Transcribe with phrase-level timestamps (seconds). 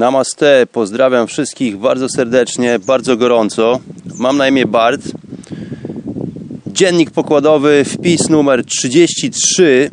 [0.00, 3.80] Namaste, pozdrawiam wszystkich bardzo serdecznie, bardzo gorąco.
[4.18, 5.00] Mam na imię Bart.
[6.66, 9.90] Dziennik pokładowy, wpis numer 33.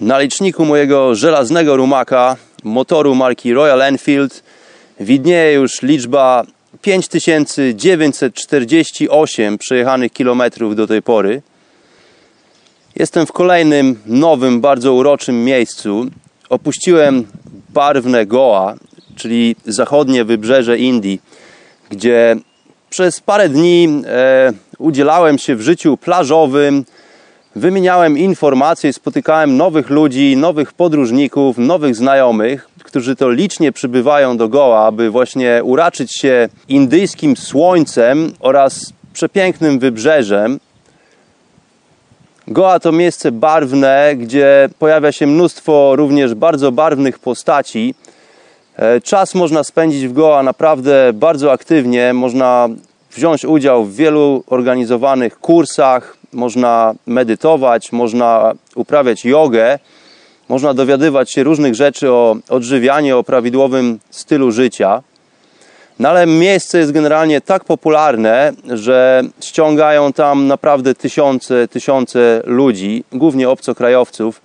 [0.00, 4.42] Na liczniku mojego żelaznego rumaka, motoru marki Royal Enfield,
[5.00, 6.44] widnieje już liczba
[6.82, 11.42] 5948 przejechanych kilometrów do tej pory.
[12.96, 16.06] Jestem w kolejnym nowym, bardzo uroczym miejscu.
[16.54, 17.24] Opuściłem
[17.68, 18.74] barwne Goa,
[19.16, 21.20] czyli zachodnie wybrzeże Indii,
[21.90, 22.36] gdzie
[22.90, 26.84] przez parę dni e, udzielałem się w życiu plażowym,
[27.56, 34.86] wymieniałem informacje, spotykałem nowych ludzi, nowych podróżników, nowych znajomych, którzy to licznie przybywają do Goa,
[34.86, 40.60] aby właśnie uraczyć się indyjskim słońcem oraz przepięknym wybrzeżem.
[42.48, 47.94] Goa to miejsce barwne, gdzie pojawia się mnóstwo również bardzo barwnych postaci.
[48.76, 52.12] E, czas można spędzić w Goa naprawdę bardzo aktywnie.
[52.12, 52.68] Można
[53.12, 59.78] wziąć udział w wielu organizowanych kursach, można medytować, można uprawiać jogę,
[60.48, 65.02] można dowiadywać się różnych rzeczy o odżywianiu, o prawidłowym stylu życia.
[65.98, 73.48] No ale miejsce jest generalnie tak popularne, że ściągają tam naprawdę tysiące, tysiące ludzi, głównie
[73.48, 74.40] obcokrajowców.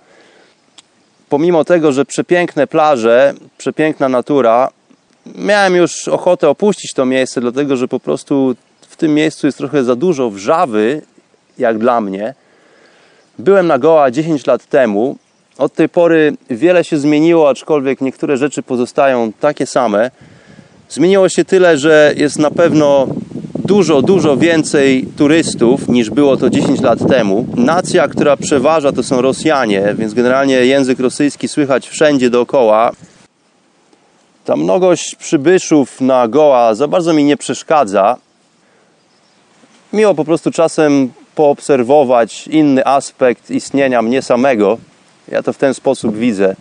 [1.28, 4.68] Pomimo tego, że przepiękne plaże, przepiękna natura,
[5.34, 9.84] miałem już ochotę opuścić to miejsce, dlatego że po prostu w tym miejscu jest trochę
[9.84, 11.02] za dużo wrzawy,
[11.58, 12.34] jak dla mnie.
[13.38, 15.16] Byłem na Goa 10 lat temu.
[15.58, 20.10] Od tej pory wiele się zmieniło, aczkolwiek niektóre rzeczy pozostają takie same.
[20.90, 23.06] Zmieniło się tyle, że jest na pewno
[23.64, 27.46] dużo, dużo więcej turystów niż było to 10 lat temu.
[27.56, 32.92] Nacja, która przeważa, to są Rosjanie, więc generalnie język rosyjski słychać wszędzie dookoła.
[34.44, 38.16] Ta mnogość przybyszów na Goa za bardzo mi nie przeszkadza.
[39.92, 44.78] Miło po prostu czasem poobserwować inny aspekt istnienia mnie samego.
[45.28, 46.56] Ja to w ten sposób widzę.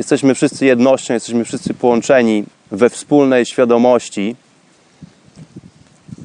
[0.00, 4.36] Jesteśmy wszyscy jednością, jesteśmy wszyscy połączeni we wspólnej świadomości.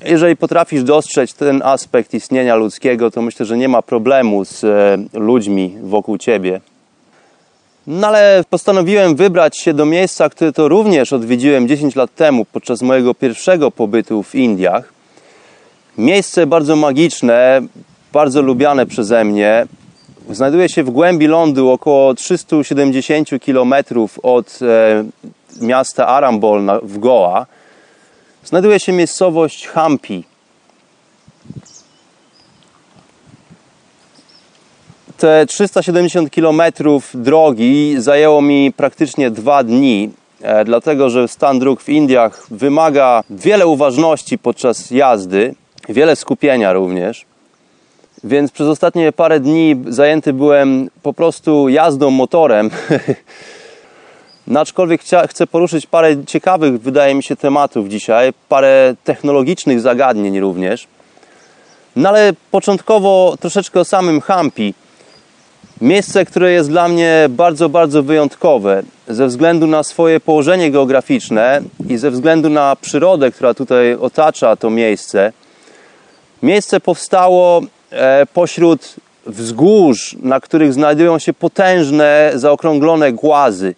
[0.05, 4.97] Jeżeli potrafisz dostrzec ten aspekt istnienia ludzkiego, to myślę, że nie ma problemu z e,
[5.19, 6.61] ludźmi wokół ciebie.
[7.87, 12.81] No ale postanowiłem wybrać się do miejsca, które to również odwiedziłem 10 lat temu podczas
[12.81, 14.93] mojego pierwszego pobytu w Indiach.
[15.97, 17.61] Miejsce bardzo magiczne,
[18.13, 19.67] bardzo lubiane przeze mnie.
[20.29, 23.73] Znajduje się w głębi lądu, około 370 km
[24.23, 25.03] od e,
[25.61, 27.45] miasta Arambol w Goa.
[28.43, 30.23] Znajduje się miejscowość Hampi.
[35.17, 36.61] Te 370 km
[37.13, 43.67] drogi zajęło mi praktycznie dwa dni, e, dlatego że stan dróg w Indiach wymaga wiele
[43.67, 45.55] uważności podczas jazdy,
[45.89, 47.25] wiele skupienia również.
[48.25, 52.69] Więc przez ostatnie parę dni zajęty byłem po prostu jazdą motorem.
[54.47, 60.87] No aczkolwiek chcę poruszyć parę ciekawych, wydaje mi się, tematów dzisiaj, parę technologicznych zagadnień również.
[61.95, 64.73] No ale początkowo troszeczkę o samym Hampi.
[65.81, 71.97] Miejsce, które jest dla mnie bardzo, bardzo wyjątkowe ze względu na swoje położenie geograficzne i
[71.97, 75.33] ze względu na przyrodę, która tutaj otacza to miejsce.
[76.43, 77.61] Miejsce powstało
[78.33, 78.95] pośród
[79.25, 83.75] wzgórz, na których znajdują się potężne, zaokrąglone głazy.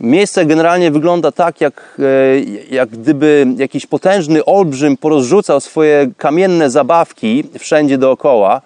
[0.00, 2.40] Miejsce generalnie wygląda tak, jak, e,
[2.70, 8.60] jak gdyby jakiś potężny olbrzym porozrzucał swoje kamienne zabawki wszędzie dookoła.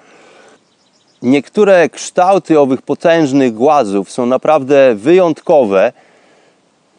[1.22, 5.92] Niektóre kształty owych potężnych głazów są naprawdę wyjątkowe.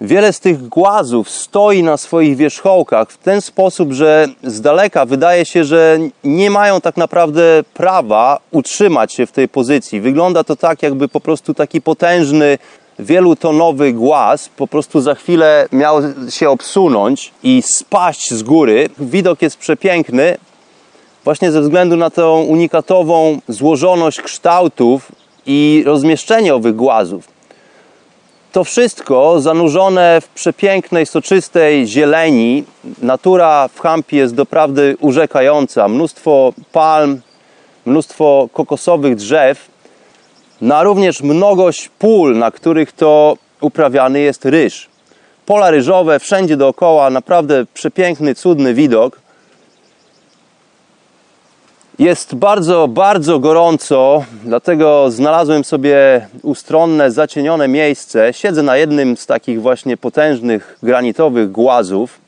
[0.05, 5.45] Wiele z tych głazów stoi na swoich wierzchołkach w ten sposób, że z daleka wydaje
[5.45, 10.01] się, że nie mają tak naprawdę prawa utrzymać się w tej pozycji.
[10.01, 12.57] Wygląda to tak, jakby po prostu taki potężny,
[12.99, 18.89] wielutonowy głaz po prostu za chwilę miał się obsunąć i spaść z góry.
[18.99, 20.37] Widok jest przepiękny,
[21.23, 25.11] właśnie ze względu na tą unikatową złożoność kształtów
[25.45, 27.34] i rozmieszczenie owych głazów.
[28.55, 32.63] To wszystko zanurzone w przepięknej, soczystej zieleni.
[33.01, 35.87] Natura w Hampi jest doprawdy urzekająca.
[35.87, 37.21] Mnóstwo palm,
[37.85, 39.67] mnóstwo kokosowych drzew,
[40.61, 44.89] no a również mnogość pól, na których to uprawiany jest ryż.
[45.45, 49.19] Pola ryżowe wszędzie dookoła, naprawdę przepiękny, cudny widok.
[51.99, 58.33] Jest bardzo, bardzo gorąco, dlatego znalazłem sobie ustronne, zacienione miejsce.
[58.33, 62.19] Siedzę na jednym z takich właśnie potężnych granitowych głazów.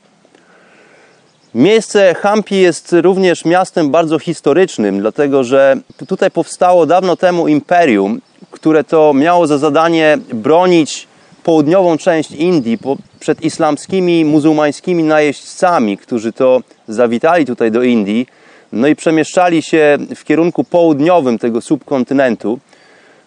[1.54, 5.76] Miejsce Hampi jest również miastem bardzo historycznym, dlatego że
[6.06, 11.06] tutaj powstało dawno temu imperium, które to miało za zadanie bronić
[11.44, 12.78] południową część Indii
[13.20, 18.26] przed islamskimi, muzułmańskimi najeźdźcami, którzy to zawitali tutaj do Indii
[18.72, 22.58] no i przemieszczali się w kierunku południowym tego subkontynentu.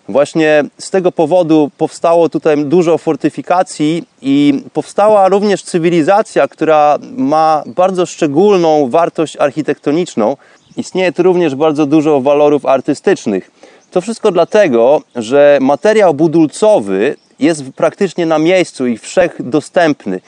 [0.09, 8.05] Właśnie z tego powodu powstało tutaj dużo fortyfikacji i powstała również cywilizacja, która ma bardzo
[8.05, 10.37] szczególną wartość architektoniczną.
[10.77, 13.51] Istnieje tu również bardzo dużo walorów artystycznych.
[13.91, 20.19] To wszystko dlatego, że materiał budulcowy jest praktycznie na miejscu i wszechdostępny.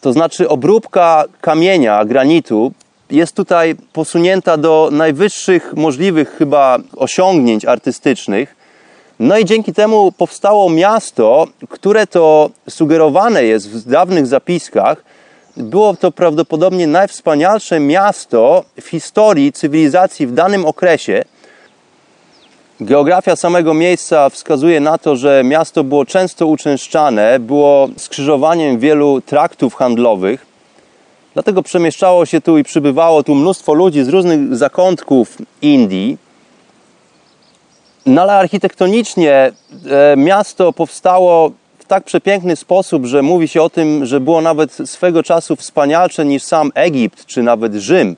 [0.00, 2.72] To znaczy obróbka kamienia, granitu
[3.10, 8.56] jest tutaj posunięta do najwyższych możliwych chyba osiągnięć artystycznych.
[9.20, 15.04] No i dzięki temu powstało miasto, które to sugerowane jest w dawnych zapiskach.
[15.56, 21.24] Było to prawdopodobnie najwspanialsze miasto w historii cywilizacji w danym okresie.
[22.80, 29.74] Geografia samego miejsca wskazuje na to, że miasto było często uczęszczane, było skrzyżowaniem wielu traktów
[29.74, 30.45] handlowych.
[31.36, 36.18] Dlatego przemieszczało się tu i przybywało tu mnóstwo ludzi z różnych zakątków Indii.
[38.06, 39.52] No ale architektonicznie
[39.90, 44.72] e, miasto powstało w tak przepiękny sposób, że mówi się o tym, że było nawet
[44.84, 48.16] swego czasu wspanialsze niż sam Egipt czy nawet Rzym.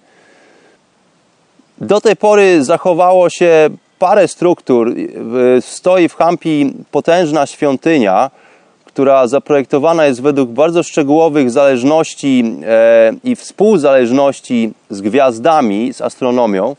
[1.78, 4.94] Do tej pory zachowało się parę struktur.
[5.56, 8.30] E, stoi w Hampi potężna świątynia,
[8.98, 16.76] która zaprojektowana jest według bardzo szczegółowych zależności e, i współzależności z gwiazdami, z astronomią.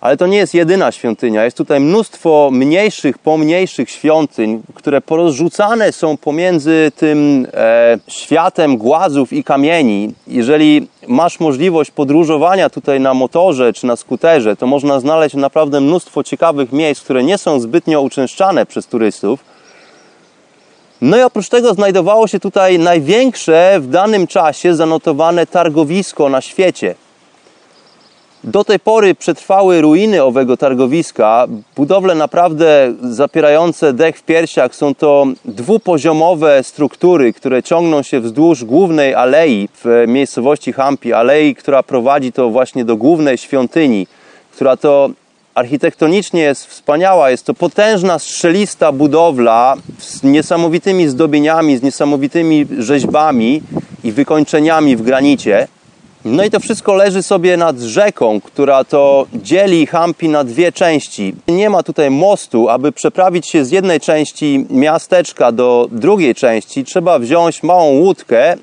[0.00, 1.44] Ale to nie jest jedyna świątynia.
[1.44, 9.44] Jest tutaj mnóstwo mniejszych, pomniejszych świątyń, które porozrzucane są pomiędzy tym e, światem głazów i
[9.44, 10.14] kamieni.
[10.26, 16.24] Jeżeli masz możliwość podróżowania tutaj na motorze czy na skuterze, to można znaleźć naprawdę mnóstwo
[16.24, 19.49] ciekawych miejsc, które nie są zbytnio uczęszczane przez turystów
[21.00, 26.94] no i oprócz tego znajdowało się tutaj największe w danym czasie zanotowane targowisko na świecie.
[28.44, 31.46] Do tej pory przetrwały ruiny owego targowiska.
[31.76, 39.14] Budowle naprawdę zapierające dech w piersiach są to dwupoziomowe struktury, które ciągną się wzdłuż głównej
[39.14, 44.06] alei w miejscowości Hampi, alei, która prowadzi to właśnie do głównej świątyni,
[44.52, 45.10] która to
[45.54, 53.62] Architektonicznie jest wspaniała, jest to potężna, strzelista budowla z niesamowitymi zdobieniami, z niesamowitymi rzeźbami
[54.04, 55.68] i wykończeniami w granicie.
[56.24, 61.34] No i to wszystko leży sobie nad rzeką, która to dzieli Hampi na dwie części.
[61.48, 66.84] Nie ma tutaj mostu, aby przeprawić się z jednej części miasteczka do drugiej części.
[66.84, 68.56] Trzeba wziąć małą łódkę.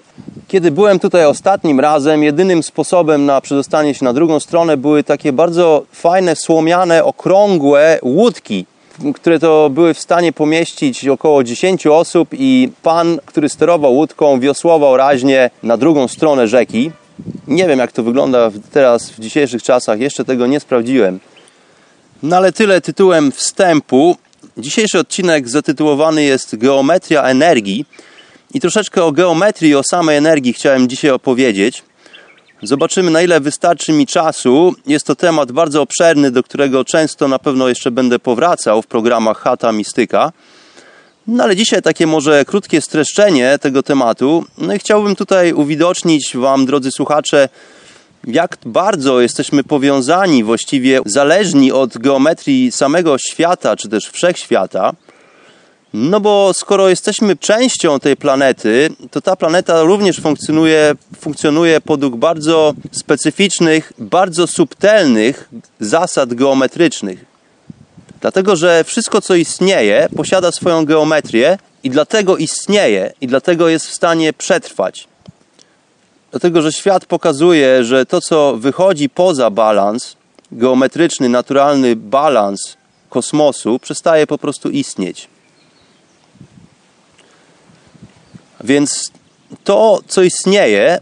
[0.48, 5.34] Kiedy byłem tutaj ostatnim razem, jedynym sposobem na przedostanie się na drugą stronę były takie
[5.34, 8.66] bardzo fajne, słomiane, okrągłe łódki
[9.16, 14.98] które to były w stanie pomieścić około 10 osób i pan, który sterował łódką, wiosłował
[14.98, 16.92] raźnie na drugą stronę rzeki.
[17.48, 21.20] Nie wiem, jak to wygląda teraz w dzisiejszych czasach, jeszcze tego nie sprawdziłem.
[22.24, 24.18] No ale tyle tytułem wstępu.
[24.58, 27.86] Dzisiejszy odcinek zatytułowany jest Geometria energii.
[28.54, 31.84] I troszeczkę o geometrii, o samej energii chciałem dzisiaj opowiedzieć.
[32.64, 34.76] Zobaczymy, na ile wystarczy mi czasu.
[34.88, 39.38] Jest to temat bardzo obszerny, do którego często na pewno jeszcze będę powracał w programach
[39.38, 40.32] Hata Mistyka.
[41.28, 44.46] No ale dzisiaj takie może krótkie streszczenie tego tematu.
[44.58, 47.50] No i chciałbym tutaj uwidocznić Wam, drodzy słuchacze,
[48.28, 54.94] jak bardzo jesteśmy powiązani, właściwie zależni od geometrii samego świata, czy też wszechświata.
[55.94, 62.74] No bo skoro jesteśmy częścią tej planety, to ta planeta również funkcjonuje, funkcjonuje podług bardzo
[62.92, 67.27] specyficznych, bardzo subtelnych zasad geometrycznych.
[68.22, 73.94] Dlatego, że wszystko, co istnieje, posiada swoją geometrię i dlatego istnieje i dlatego jest w
[73.94, 75.08] stanie przetrwać.
[76.32, 80.16] Dlatego, że świat pokazuje, że to, co wychodzi poza balans,
[80.52, 82.78] geometryczny, naturalny balans
[83.10, 85.28] kosmosu, przestaje po prostu istnieć.
[88.64, 89.12] Więc
[89.64, 91.00] to, co istnieje,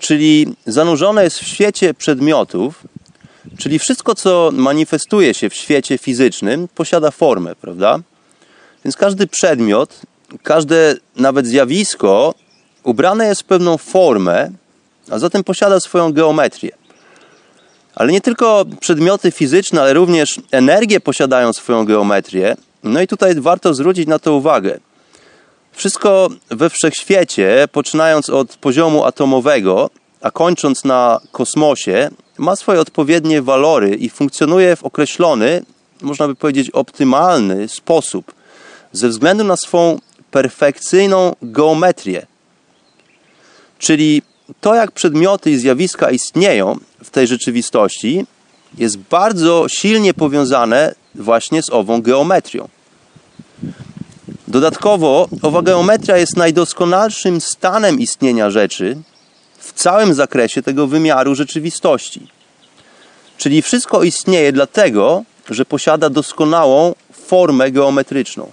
[0.00, 2.82] czyli zanurzone jest w świecie przedmiotów,
[3.58, 7.98] czyli wszystko, co manifestuje się w świecie fizycznym, posiada formę, prawda?
[8.84, 10.00] Więc każdy przedmiot,
[10.42, 12.34] każde nawet zjawisko
[12.82, 14.50] ubrane jest w pewną formę,
[15.10, 16.70] a zatem posiada swoją geometrię.
[17.94, 22.56] Ale nie tylko przedmioty fizyczne, ale również energie posiadają swoją geometrię.
[22.84, 24.78] No i tutaj warto zwrócić na to uwagę.
[25.72, 33.94] Wszystko we wszechświecie, poczynając od poziomu atomowego, a kończąc na kosmosie, ma swoje odpowiednie walory
[33.94, 35.62] i funkcjonuje w określony,
[36.02, 38.34] można by powiedzieć, optymalny sposób,
[38.92, 39.98] ze względu na swą
[40.30, 42.26] perfekcyjną geometrię.
[43.78, 44.22] Czyli
[44.60, 48.26] to, jak przedmioty i zjawiska istnieją w tej rzeczywistości,
[48.78, 52.68] jest bardzo silnie powiązane właśnie z ową geometrią.
[54.48, 58.96] Dodatkowo, owa geometria jest najdoskonalszym stanem istnienia rzeczy
[59.76, 62.26] całym zakresie tego wymiaru rzeczywistości.
[63.38, 68.50] Czyli wszystko istnieje dlatego, że posiada doskonałą formę geometryczną.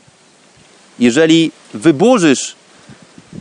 [1.00, 2.56] Jeżeli wyburzysz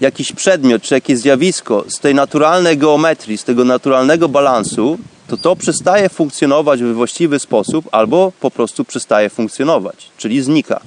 [0.01, 4.99] jakiś przedmiot czy jakieś zjawisko z tej naturalnej geometrii, z tego naturalnego balansu,
[5.29, 10.81] to to przestaje funkcjonować we właściwy sposób albo po prostu przestaje funkcjonować, czyli znika.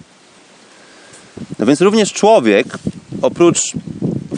[1.60, 2.68] No więc również człowiek,
[3.22, 3.62] oprócz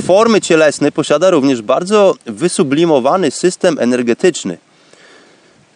[0.08, 4.58] formy cielesnej, posiada również bardzo wysublimowany system energetyczny.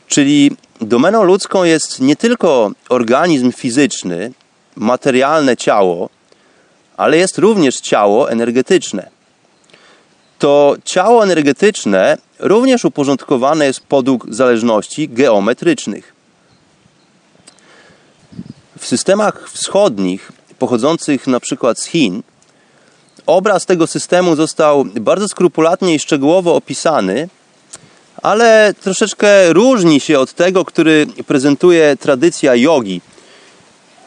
[0.08, 4.32] Czyli domeną ludzką jest nie tylko organizm fizyczny,
[4.76, 6.10] materialne ciało,
[6.98, 9.10] ale jest również ciało energetyczne.
[10.40, 16.14] To ciało energetyczne również uporządkowane jest podług zależności geometrycznych.
[18.80, 22.24] W systemach wschodnich, pochodzących na przykład z Chin,
[23.26, 27.30] obraz tego systemu został bardzo skrupulatnie i szczegółowo opisany,
[28.22, 33.02] ale troszeczkę różni się od tego, który prezentuje tradycja jogi.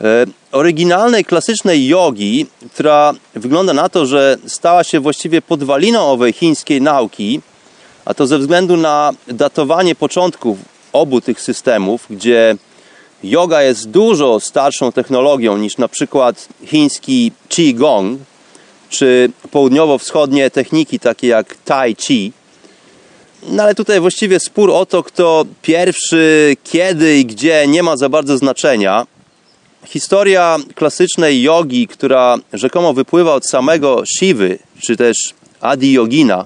[0.01, 6.83] E, oryginalnej, klasycznej jogi, która wygląda na to, że stała się właściwie podwaliną owej chińskiej
[6.83, 7.41] nauki,
[8.05, 10.59] a to ze względu na datowanie początków
[10.93, 12.57] obu tych systemów, gdzie
[13.23, 18.21] yoga jest dużo starszą technologią niż na przykład chiński Qigong,
[18.95, 22.33] czy południowo-wschodnie techniki takie jak Tai Chi.
[23.49, 28.09] No ale tutaj właściwie spór o to, kto pierwszy, kiedy i gdzie nie ma za
[28.09, 29.07] bardzo znaczenia.
[29.87, 35.17] Historia klasycznej jogi, która rzekomo wypływa od samego Shivy, czy też
[35.61, 36.45] Adi Yogina,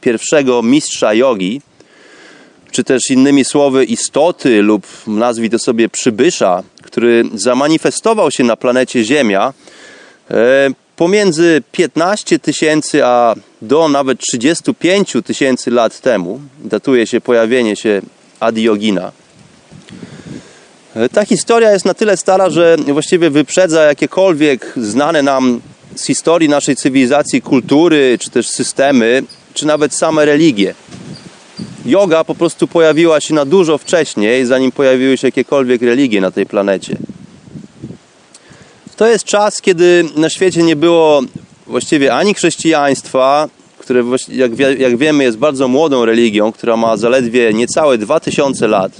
[0.00, 1.60] pierwszego mistrza jogi,
[2.70, 9.04] czy też innymi słowy istoty lub nazwij to sobie przybysza, który zamanifestował się na planecie
[9.04, 9.52] Ziemia
[10.30, 16.40] e, pomiędzy 15 tysięcy a do nawet 35 tysięcy lat temu.
[16.64, 18.02] Datuje się pojawienie się
[18.40, 19.12] Adi Yogina.
[20.94, 25.60] E, ta historia jest na tyle stara, że właściwie wyprzedza jakiekolwiek znane nam
[25.94, 29.22] z historii naszej cywilizacji kultury, czy też systemy,
[29.54, 30.74] czy nawet same religie.
[31.86, 36.46] Yoga po prostu pojawiła się na dużo wcześniej, zanim pojawiły się jakiekolwiek religie na tej
[36.46, 36.96] planecie.
[39.00, 41.22] To jest czas, kiedy na świecie nie było
[41.66, 47.98] właściwie ani chrześcijaństwa, które jak, jak wiemy jest bardzo młodą religią, która ma zaledwie niecałe
[47.98, 48.92] 2000 lat,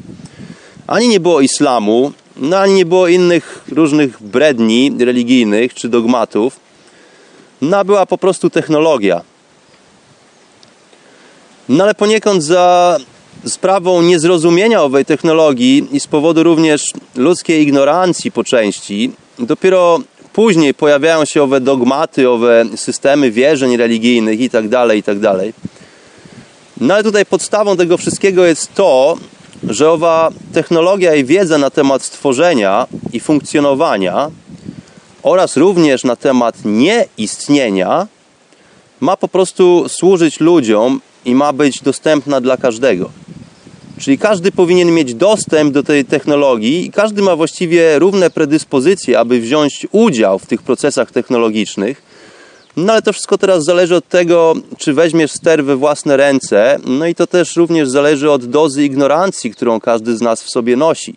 [0.87, 6.61] ani nie było islamu, no ani nie było innych różnych bredni religijnych czy dogmatów.
[7.61, 9.23] No była po prostu technologia.
[11.69, 12.97] No ale poniekąd za
[13.45, 16.83] sprawą niezrozumienia owej technologii i z powodu również
[17.17, 19.99] ludzkiej ignorancji po części, dopiero
[20.33, 25.35] później pojawiają się owe dogmaty, owe systemy wierzeń religijnych itd., tak itd.
[25.37, 25.71] Tak
[26.81, 29.19] no ale tutaj podstawą tego wszystkiego jest to,
[29.69, 34.31] że owa technologia i wiedza na temat stworzenia i funkcjonowania
[35.23, 38.07] oraz również na temat nieistnienia
[39.01, 43.11] ma po prostu służyć ludziom i ma być dostępna dla każdego.
[44.01, 49.41] Czyli każdy powinien mieć dostęp do tej technologii i każdy ma właściwie równe predyspozycje, aby
[49.41, 52.03] wziąć udział w tych procesach technologicznych.
[52.77, 57.07] No ale to wszystko teraz zależy od tego, czy weźmiesz ster we własne ręce, no
[57.07, 61.17] i to też również zależy od dozy ignorancji, którą każdy z nas w sobie nosi.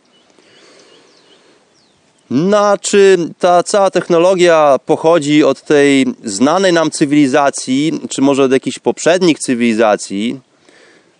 [2.29, 8.79] No, czy ta cała technologia pochodzi od tej znanej nam cywilizacji, czy może od jakichś
[8.79, 10.39] poprzednich cywilizacji?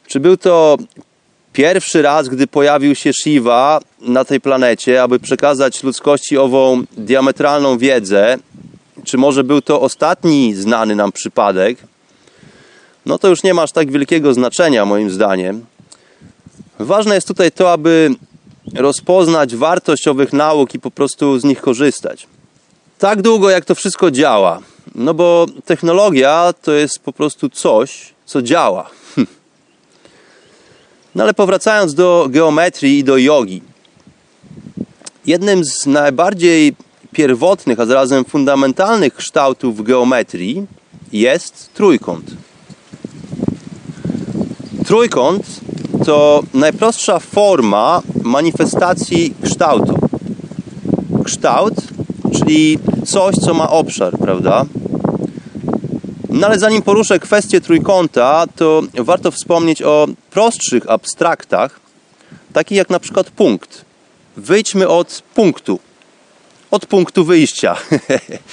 [0.07, 0.77] Czy był to
[1.53, 8.37] pierwszy raz, gdy pojawił się Shiva na tej planecie, aby przekazać ludzkości ową diametralną wiedzę?
[9.03, 11.77] Czy może był to ostatni znany nam przypadek?
[13.05, 15.65] No to już nie ma aż tak wielkiego znaczenia, moim zdaniem.
[16.79, 18.09] Ważne jest tutaj to, aby
[18.75, 22.27] rozpoznać wartość owych nauk i po prostu z nich korzystać.
[22.99, 24.59] Tak długo, jak to wszystko działa.
[24.95, 28.89] No bo technologia to jest po prostu coś, co działa.
[31.15, 33.61] No ale powracając do geometrii i do jogi.
[35.25, 36.75] Jednym z najbardziej
[37.11, 40.65] pierwotnych, a zarazem fundamentalnych kształtów geometrii
[41.11, 42.25] jest trójkąt.
[44.85, 45.45] Trójkąt
[46.05, 49.95] to najprostsza forma manifestacji kształtu.
[51.23, 51.73] Kształt,
[52.37, 54.65] czyli coś, co ma obszar, prawda?
[56.33, 61.79] No ale zanim poruszę kwestię trójkąta, to warto wspomnieć o prostszych abstraktach,
[62.53, 63.85] takich jak na przykład punkt.
[64.37, 65.79] Wyjdźmy od punktu,
[66.71, 67.75] od punktu wyjścia.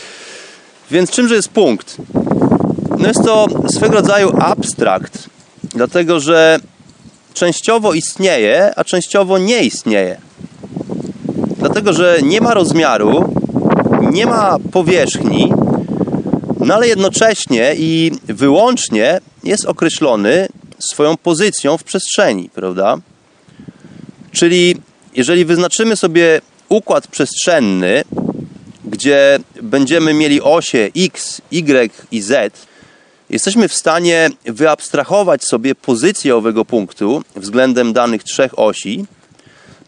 [0.90, 1.96] Więc czymże jest punkt?
[2.98, 5.28] No jest to swego rodzaju abstrakt,
[5.62, 6.58] dlatego że
[7.34, 10.20] częściowo istnieje, a częściowo nie istnieje.
[11.56, 13.34] Dlatego, że nie ma rozmiaru,
[14.10, 15.52] nie ma powierzchni,
[16.60, 20.48] no ale jednocześnie i wyłącznie jest określony
[20.92, 22.96] swoją pozycją w przestrzeni, prawda?
[24.32, 24.76] Czyli
[25.14, 28.04] jeżeli wyznaczymy sobie układ przestrzenny,
[28.84, 32.54] gdzie będziemy mieli osie x, y i z,
[33.30, 39.04] jesteśmy w stanie wyabstrahować sobie pozycję owego punktu względem danych trzech osi,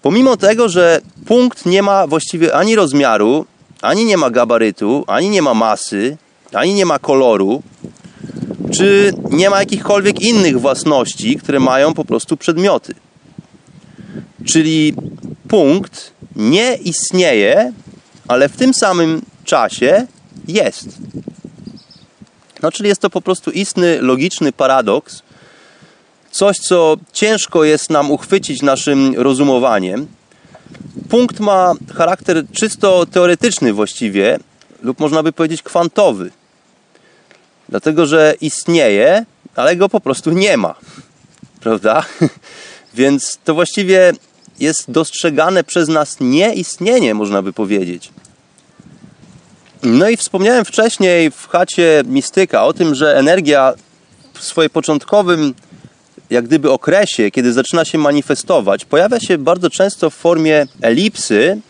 [0.03, 3.47] pomimo tego, że punkt nie ma właściwie ani rozmiaru,
[3.83, 6.17] ani nie ma gabarytu, ani nie ma masy,
[6.55, 7.63] ani nie ma koloru,
[8.73, 12.95] czy nie ma jakichkolwiek innych własności, które mają po prostu przedmioty.
[14.45, 14.95] Czyli
[15.49, 17.73] punkt nie istnieje,
[18.29, 20.07] ale w tym samym czasie
[20.49, 20.89] jest.
[22.63, 25.23] No, czyli jest to po prostu istny, logiczny paradoks,
[26.31, 30.07] coś, co ciężko jest nam uchwycić naszym rozumowaniem.
[31.09, 34.39] Punkt ma charakter czysto teoretyczny właściwie,
[34.83, 36.31] lub można by powiedzieć kwantowy.
[37.73, 39.25] Dlatego, że istnieje,
[39.57, 40.75] ale go po prostu nie ma.
[41.61, 42.05] Prawda?
[42.95, 44.13] Więc to właściwie
[44.61, 48.11] jest dostrzegane przez nas nieistnienie, można by powiedzieć.
[49.83, 53.75] No i wspomniałem wcześniej w chacie mistyka o tym, że energia
[54.35, 55.55] w swoim początkowym,
[56.31, 61.61] jak gdyby okresie, kiedy zaczyna się manifestować, pojawia się bardzo często w formie elipsy,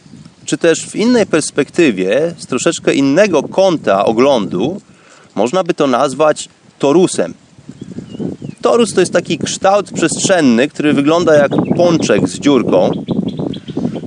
[0.44, 4.80] czy też w innej perspektywie, z troszeczkę innego kąta oglądu,
[5.34, 7.34] można by to nazwać torusem.
[8.62, 12.90] Torus to jest taki kształt przestrzenny, który wygląda jak pączek z dziurką.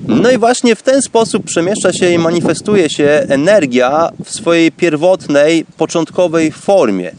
[0.07, 5.65] No i właśnie w ten sposób przemieszcza się i manifestuje się energia w swojej pierwotnej,
[5.77, 7.11] początkowej formie.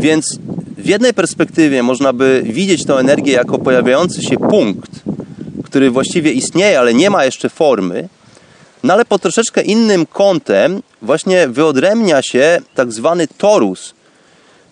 [0.00, 0.38] Więc
[0.78, 4.90] w jednej perspektywie można by widzieć tę energię jako pojawiający się punkt,
[5.64, 8.08] który właściwie istnieje, ale nie ma jeszcze formy.
[8.82, 13.94] No ale pod troszeczkę innym kątem właśnie wyodrębnia się tak zwany torus.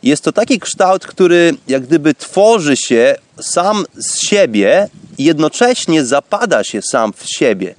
[0.03, 6.65] Jest to taki kształt, który jak gdyby tworzy się sam z siebie i jednocześnie zapada
[6.65, 7.75] się sam w siebie.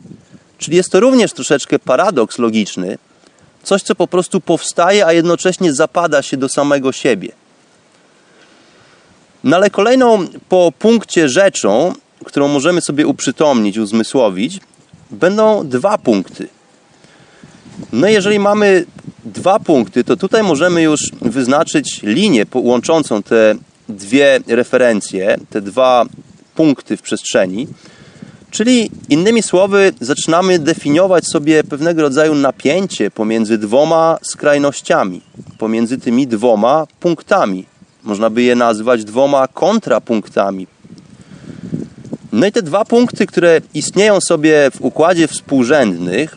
[0.58, 2.98] Czyli jest to również troszeczkę paradoks logiczny,
[3.64, 7.32] coś co po prostu powstaje, a jednocześnie zapada się do samego siebie.
[9.44, 11.94] No ale kolejną po punkcie rzeczą,
[12.26, 14.60] którą możemy sobie uprzytomnić, uzmysłowić,
[15.12, 16.48] będą dwa punkty.
[17.94, 18.86] No jeżeli mamy
[19.26, 23.56] dwa punkty, to tutaj możemy już wyznaczyć linię łączącą te
[23.90, 26.06] dwie referencje, te dwa
[26.56, 27.68] punkty w przestrzeni.
[28.52, 35.22] Czyli innymi słowy, zaczynamy definiować sobie pewnego rodzaju napięcie pomiędzy dwoma skrajnościami,
[35.58, 37.66] pomiędzy tymi dwoma punktami.
[38.04, 40.68] Można by je nazwać dwoma kontrapunktami,
[42.32, 46.36] no i te dwa punkty, które istnieją sobie w układzie współrzędnych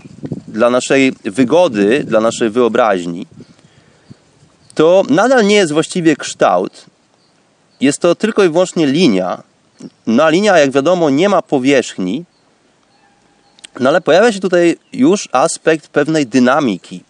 [0.49, 3.27] dla naszej wygody, dla naszej wyobraźni,
[4.75, 6.87] to nadal nie jest właściwie kształt.
[7.81, 9.43] Jest to tylko i wyłącznie linia,
[10.07, 12.25] no a linia, jak wiadomo, nie ma powierzchni,
[13.81, 17.01] no ale pojawia się tutaj już aspekt pewnej dynamiki.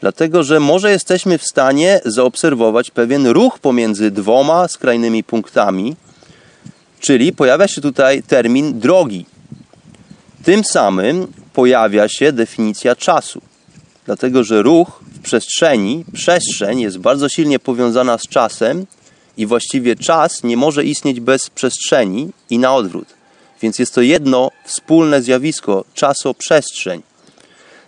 [0.00, 5.96] Dlatego, że może jesteśmy w stanie zaobserwować pewien ruch pomiędzy dwoma skrajnymi punktami,
[7.02, 9.26] czyli pojawia się tutaj termin drogi.
[10.44, 13.40] Tym samym pojawia się definicja czasu.
[14.06, 18.86] Dlatego, że ruch w przestrzeni, przestrzeń jest bardzo silnie powiązana z czasem
[19.36, 23.06] i właściwie czas nie może istnieć bez przestrzeni i na odwrót.
[23.62, 27.02] Więc jest to jedno wspólne zjawisko czasoprzestrzeń.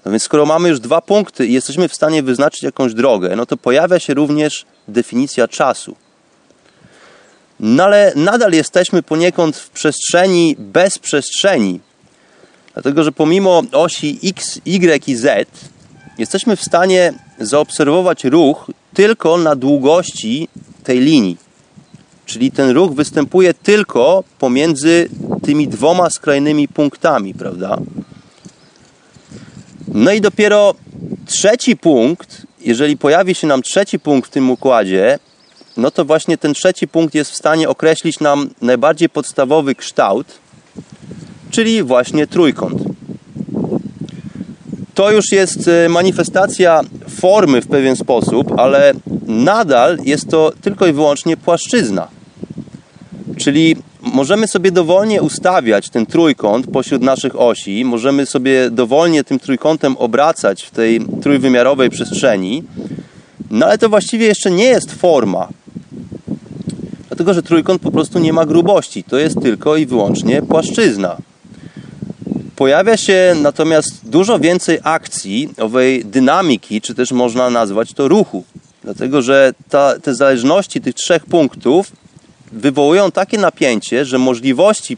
[0.05, 3.47] No więc skoro mamy już dwa punkty i jesteśmy w stanie wyznaczyć jakąś drogę, no
[3.47, 5.97] to pojawia się również definicja czasu.
[7.67, 11.81] No ale nadal jesteśmy poniekąd w przestrzeni bez przestrzeni,
[12.75, 15.47] dlatego że pomimo osi x, y i z
[16.19, 20.49] jesteśmy w stanie zaobserwować ruch tylko na długości
[20.83, 21.37] tej linii.
[22.27, 25.09] Czyli ten ruch występuje tylko pomiędzy
[25.43, 27.77] tymi dwoma skrajnymi punktami, prawda?
[29.89, 30.75] No i dopiero
[31.27, 35.19] trzeci punkt, jeżeli pojawi się nam trzeci punkt w tym układzie,
[35.77, 40.27] no to właśnie ten trzeci punkt jest w stanie określić nam najbardziej podstawowy kształt,
[41.51, 42.83] czyli właśnie trójkąt.
[44.95, 48.93] To już jest e, manifestacja formy w pewien sposób, ale
[49.27, 52.09] nadal jest to tylko i wyłącznie płaszczyzna.
[53.37, 59.97] Czyli możemy sobie dowolnie ustawiać ten trójkąt pośród naszych osi, możemy sobie dowolnie tym trójkątem
[59.97, 62.63] obracać w tej trójwymiarowej przestrzeni,
[63.51, 65.49] no ale to właściwie jeszcze nie jest forma.
[67.09, 69.05] Dlatego, że trójkąt po prostu nie ma grubości.
[69.05, 71.17] To jest tylko i wyłącznie płaszczyzna.
[72.57, 78.45] Pojawia się natomiast dużo więcej akcji, owej dynamiki, czy też można nazwać to ruchu.
[78.85, 81.93] Dlatego, że ta, te zależności tych trzech punktów
[82.53, 84.97] wywołują takie napięcie, że możliwości,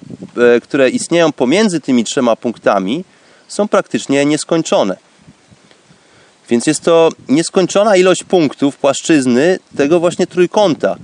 [0.56, 3.04] e, które istnieją pomiędzy tymi trzema punktami,
[3.48, 4.96] są praktycznie nieskończone.
[6.50, 10.96] Więc jest to nieskończona ilość punktów płaszczyzny tego właśnie trójkąta.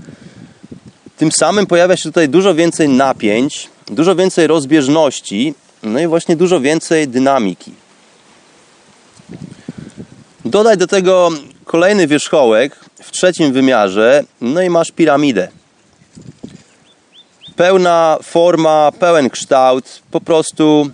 [1.22, 6.60] Tym samym pojawia się tutaj dużo więcej napięć, dużo więcej rozbieżności, no i właśnie dużo
[6.60, 7.72] więcej dynamiki.
[10.44, 11.30] Dodaj do tego
[11.64, 15.48] kolejny wierzchołek w trzecim wymiarze, no i masz piramidę
[17.56, 20.90] pełna forma, pełen kształt, po prostu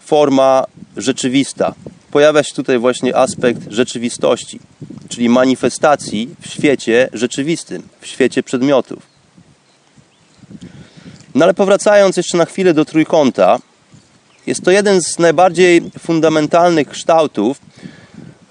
[0.00, 0.64] forma
[0.96, 1.74] rzeczywista.
[2.10, 4.60] Pojawia się tutaj właśnie aspekt rzeczywistości,
[5.08, 9.11] czyli manifestacji w świecie rzeczywistym, w świecie przedmiotów.
[11.34, 13.58] No ale powracając jeszcze na chwilę do trójkąta,
[14.46, 17.60] jest to jeden z najbardziej fundamentalnych kształtów.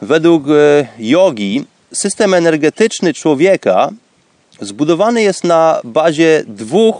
[0.01, 3.89] Według e, jogi system energetyczny człowieka
[4.61, 6.95] zbudowany jest na bazie dwóch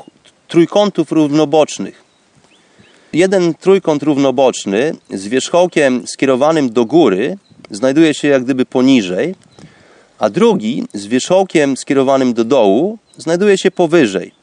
[0.48, 2.04] trójkątów równobocznych.
[3.14, 7.38] Jeden trójkąt równoboczny z wierzchołkiem skierowanym do góry
[7.72, 9.36] znajduje się jak gdyby poniżej,
[10.20, 14.41] a drugi z wierzchołkiem skierowanym do dołu znajduje się powyżej.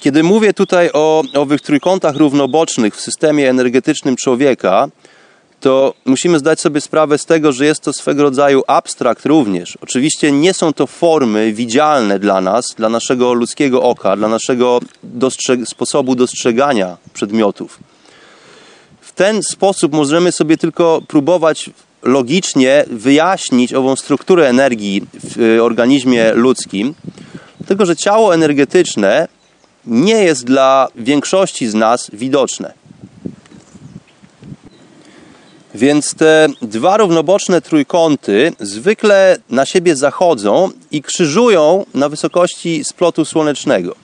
[0.00, 4.88] Kiedy mówię tutaj o owych trójkątach równobocznych w systemie energetycznym człowieka,
[5.60, 9.78] to musimy zdać sobie sprawę z tego, że jest to swego rodzaju abstrakt również.
[9.80, 15.60] Oczywiście nie są to formy widzialne dla nas, dla naszego ludzkiego oka, dla naszego dostrzeg
[15.66, 17.78] sposobu dostrzegania przedmiotów.
[19.00, 21.70] W ten sposób możemy sobie tylko próbować
[22.02, 26.94] logicznie wyjaśnić ową strukturę energii w y, organizmie ludzkim,
[27.58, 29.28] dlatego że ciało energetyczne
[29.86, 32.72] nie jest dla większości z nas widoczne.
[35.74, 43.94] Więc te dwa równoboczne trójkąty zwykle na siebie zachodzą i krzyżują na wysokości splotu słonecznego.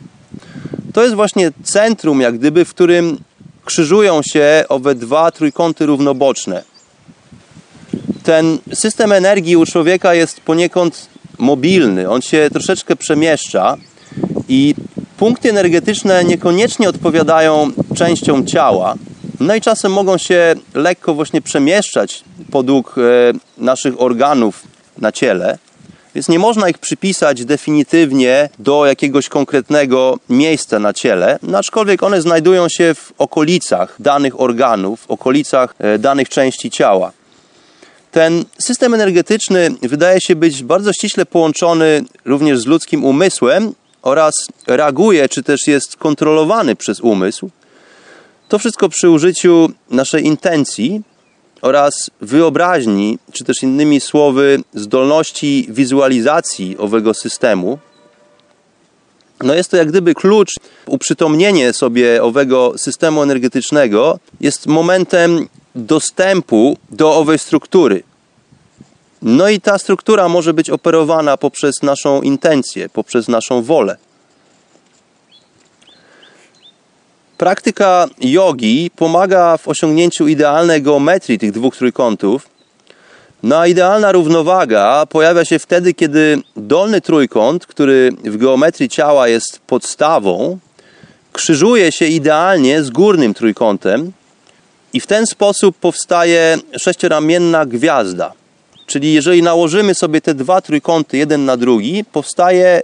[0.92, 3.18] To jest właśnie centrum, jak gdyby, w którym
[3.64, 6.62] krzyżują się owe dwa trójkąty równoboczne.
[8.22, 11.08] Ten system energii u człowieka jest poniekąd
[11.38, 13.76] mobilny, on się troszeczkę przemieszcza
[14.48, 14.74] i
[15.24, 18.94] punkty energetyczne niekoniecznie odpowiadają częściom ciała,
[19.40, 23.02] no i czasem mogą się lekko właśnie przemieszczać podług e,
[23.58, 24.62] naszych organów
[24.98, 25.58] na ciele,
[26.14, 32.22] więc nie można ich przypisać definitywnie do jakiegoś konkretnego miejsca na ciele, no aczkolwiek one
[32.22, 37.12] znajdują się w okolicach danych organów, w okolicach e, danych części ciała.
[38.10, 44.34] Ten system energetyczny wydaje się być bardzo ściśle połączony również z ludzkim umysłem oraz
[44.66, 47.50] reaguje, czy też jest kontrolowany przez umysł.
[48.48, 51.02] To wszystko przy użyciu naszej intencji
[51.62, 57.78] oraz wyobraźni, czy też innymi słowy, zdolności wizualizacji owego systemu.
[59.42, 60.54] No jest to jak gdyby klucz,
[60.86, 68.02] uprzytomnienie sobie owego systemu energetycznego jest momentem dostępu do owej struktury.
[69.24, 73.96] No i ta struktura może być operowana poprzez naszą intencję, poprzez naszą wolę.
[77.38, 82.48] Praktyka jogi pomaga w osiągnięciu idealnej geometrii tych dwóch trójkątów.
[83.42, 89.58] No a idealna równowaga pojawia się wtedy, kiedy dolny trójkąt, który w geometrii ciała jest
[89.58, 90.58] podstawą,
[91.32, 94.12] krzyżuje się idealnie z górnym trójkątem
[94.92, 98.32] i w ten sposób powstaje sześcioramienna gwiazda.
[98.86, 102.82] Czyli jeżeli nałożymy sobie te dwa trójkąty jeden na drugi, powstaje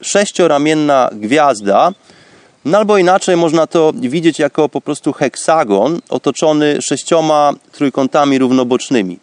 [0.00, 1.92] sześcioramienna gwiazda,
[2.64, 9.18] no albo inaczej można to widzieć jako po prostu heksagon otoczony sześcioma trójkątami równobocznymi.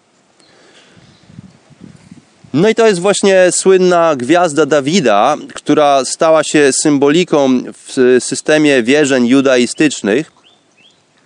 [2.53, 9.27] No i to jest właśnie słynna gwiazda Dawida, która stała się symboliką w systemie wierzeń
[9.27, 10.31] judaistycznych.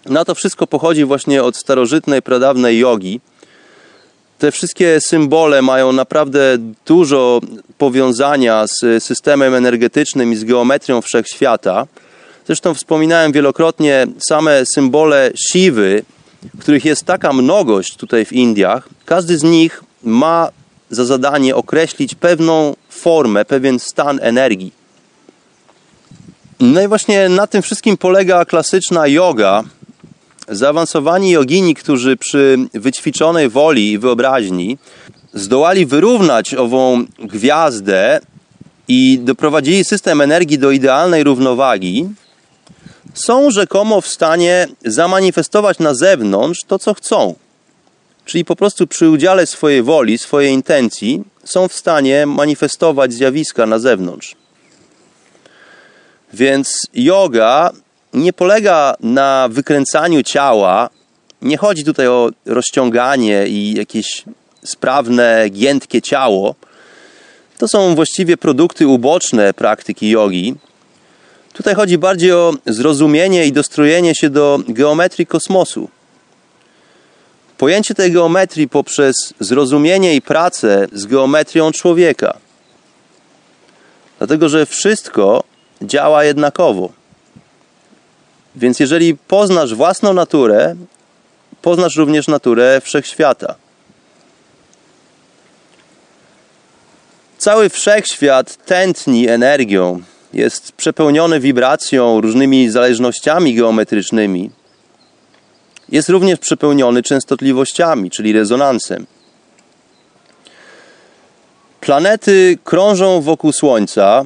[0.05, 3.19] No to wszystko pochodzi właśnie od starożytnej, pradawnej jogi.
[4.41, 7.41] Te wszystkie symbole mają naprawdę dużo
[7.77, 11.87] powiązania z systemem energetycznym i z geometrią wszechświata.
[12.47, 16.03] Zresztą wspominałem wielokrotnie same symbole Siwy,
[16.59, 18.89] których jest taka mnogość tutaj w Indiach.
[19.05, 20.49] Każdy z nich ma
[20.89, 24.71] za zadanie określić pewną formę, pewien stan energii.
[26.59, 29.63] No i właśnie na tym wszystkim polega klasyczna yoga.
[30.51, 34.77] Zaawansowani jogini, którzy przy wyćwiczonej woli i wyobraźni
[35.33, 38.19] zdołali wyrównać ową gwiazdę
[38.87, 42.09] i doprowadzili system energii do idealnej równowagi,
[43.13, 47.35] są rzekomo w stanie zamanifestować na zewnątrz to, co chcą.
[48.25, 53.79] Czyli po prostu przy udziale swojej woli, swojej intencji są w stanie manifestować zjawiska na
[53.79, 54.35] zewnątrz.
[56.33, 57.71] Więc yoga
[58.13, 60.89] nie polega na wykręcaniu ciała.
[61.41, 64.23] Nie chodzi tutaj o rozciąganie i jakieś
[64.63, 66.55] sprawne, giętkie ciało.
[67.57, 70.55] To są właściwie produkty uboczne praktyki jogi.
[71.53, 75.89] Tutaj chodzi bardziej o zrozumienie i dostrojenie się do geometrii kosmosu.
[77.57, 82.37] Pojęcie tej geometrii poprzez zrozumienie i pracę z geometrią człowieka.
[84.17, 85.43] Dlatego, że wszystko
[85.81, 87.00] działa jednakowo.
[88.55, 90.75] Więc jeżeli poznasz własną naturę,
[91.61, 93.55] poznasz również naturę wszechświata.
[97.37, 100.01] Cały wszechświat tętni energią,
[100.33, 104.49] jest przepełniony wibracją, różnymi zależnościami geometrycznymi.
[105.89, 109.05] Jest również przepełniony częstotliwościami, czyli rezonansem.
[111.81, 114.25] Planety krążą wokół Słońca.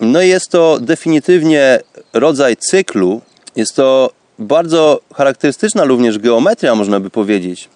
[0.00, 1.80] No i jest to definitywnie
[2.12, 3.20] rodzaj cyklu.
[3.56, 7.68] Jest to bardzo charakterystyczna również geometria, można by powiedzieć.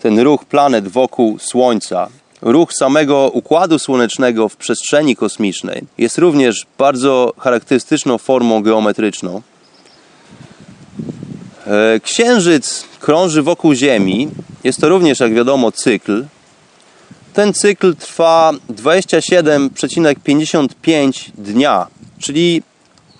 [0.00, 2.08] Ten ruch planet wokół Słońca
[2.42, 9.42] ruch samego układu słonecznego w przestrzeni kosmicznej jest również bardzo charakterystyczną formą geometryczną.
[11.66, 14.28] E, księżyc krąży wokół Ziemi.
[14.64, 16.24] Jest to również, jak wiadomo, cykl.
[17.32, 21.86] Ten cykl trwa 27,55 dnia,
[22.18, 22.62] czyli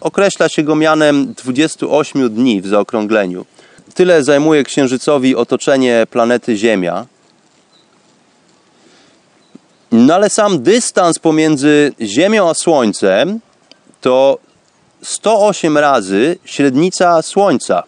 [0.01, 3.47] określa się go mianem 28 dni w zaokrągleniu.
[3.95, 7.07] Tyle zajmuje księżycowi otoczenie planety Ziemia.
[9.93, 13.41] No ale sam dystans pomiędzy Ziemią a Słońcem
[14.01, 14.39] to
[15.03, 17.83] 108 razy średnica Słońca.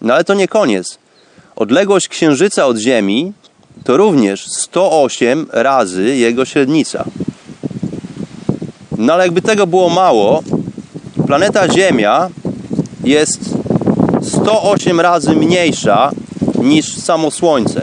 [0.00, 0.98] No ale to nie koniec.
[1.56, 3.32] Odległość Księżyca od Ziemi
[3.84, 7.04] to również 108 razy jego średnica.
[8.98, 10.42] No ale jakby tego było mało,
[11.30, 12.28] planeta Ziemia
[13.04, 13.40] jest
[14.22, 16.10] 108 razy mniejsza
[16.62, 17.82] niż samo Słońce.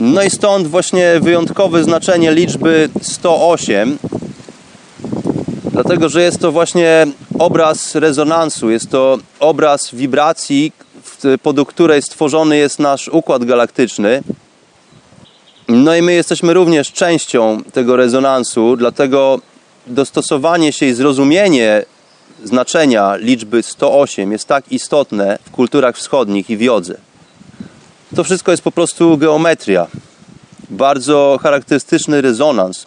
[0.00, 3.98] No i stąd właśnie wyjątkowe znaczenie liczby 108,
[5.72, 7.06] dlatego że jest to właśnie
[7.38, 10.72] obraz rezonansu, jest to obraz wibracji,
[11.42, 14.22] pod której stworzony jest nasz układ galaktyczny.
[15.68, 19.40] No i my jesteśmy również częścią tego rezonansu, dlatego
[19.88, 21.84] dostosowanie się i zrozumienie
[22.44, 26.98] znaczenia liczby 108 jest tak istotne w kulturach wschodnich i w jodze.
[28.16, 29.86] To wszystko jest po prostu geometria.
[30.70, 32.86] Bardzo charakterystyczny rezonans.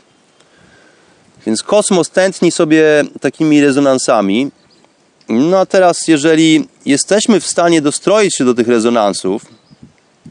[1.46, 4.52] Więc kosmos tętni sobie takimi rezonansami.
[5.30, 9.46] No a teraz, jeżeli jesteśmy w stanie dostroić się do tych rezonansów,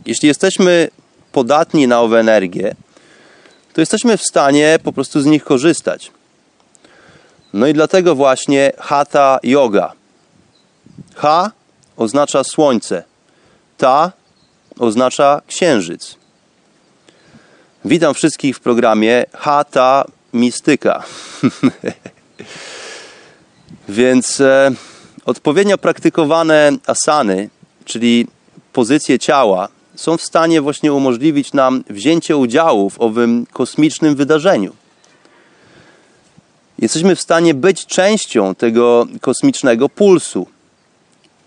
[0.07, 0.89] jeśli jesteśmy
[1.33, 2.75] podatni na owe energie,
[3.73, 6.11] to to jesteśmy w stanie po prostu z nich korzystać.
[7.53, 9.93] No i dlatego właśnie hatha yoga.
[11.15, 11.51] Ha
[11.97, 13.05] oznacza słońce,
[13.79, 14.13] ta
[14.79, 16.17] oznacza księżyc.
[17.85, 21.03] Witam wszystkich w programie Hata Mistyka.
[23.89, 24.71] Więc e,
[25.25, 27.51] odpowiednio praktykowane asany,
[27.85, 28.27] czyli
[28.73, 34.73] pozycje ciała, są w stanie właśnie umożliwić nam wzięcie udziału w owym kosmicznym wydarzeniu.
[36.81, 40.47] Jesteśmy w stanie być częścią tego kosmicznego pulsu.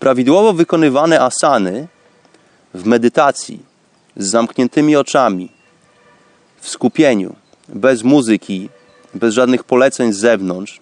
[0.00, 1.88] Prawidłowo wykonywane asany
[2.74, 3.58] w medytacji,
[4.16, 5.48] z zamkniętymi oczami,
[6.60, 7.34] w skupieniu,
[7.68, 8.68] bez muzyki,
[9.14, 10.80] bez żadnych poleceń z zewnątrz,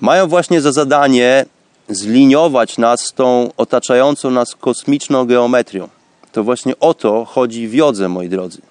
[0.00, 1.46] mają właśnie za zadanie
[1.88, 5.88] zliniować nas z tą otaczającą nas kosmiczną geometrią.
[6.32, 8.67] To właśnie o to chodzi w jodze, moi drodzy.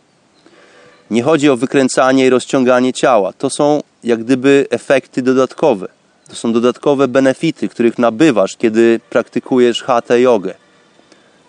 [1.11, 3.33] Nie chodzi o wykręcanie i rozciąganie ciała.
[3.33, 5.87] To są jak gdyby efekty dodatkowe.
[6.29, 10.53] To są dodatkowe benefity, których nabywasz, kiedy praktykujesz hatha jogę.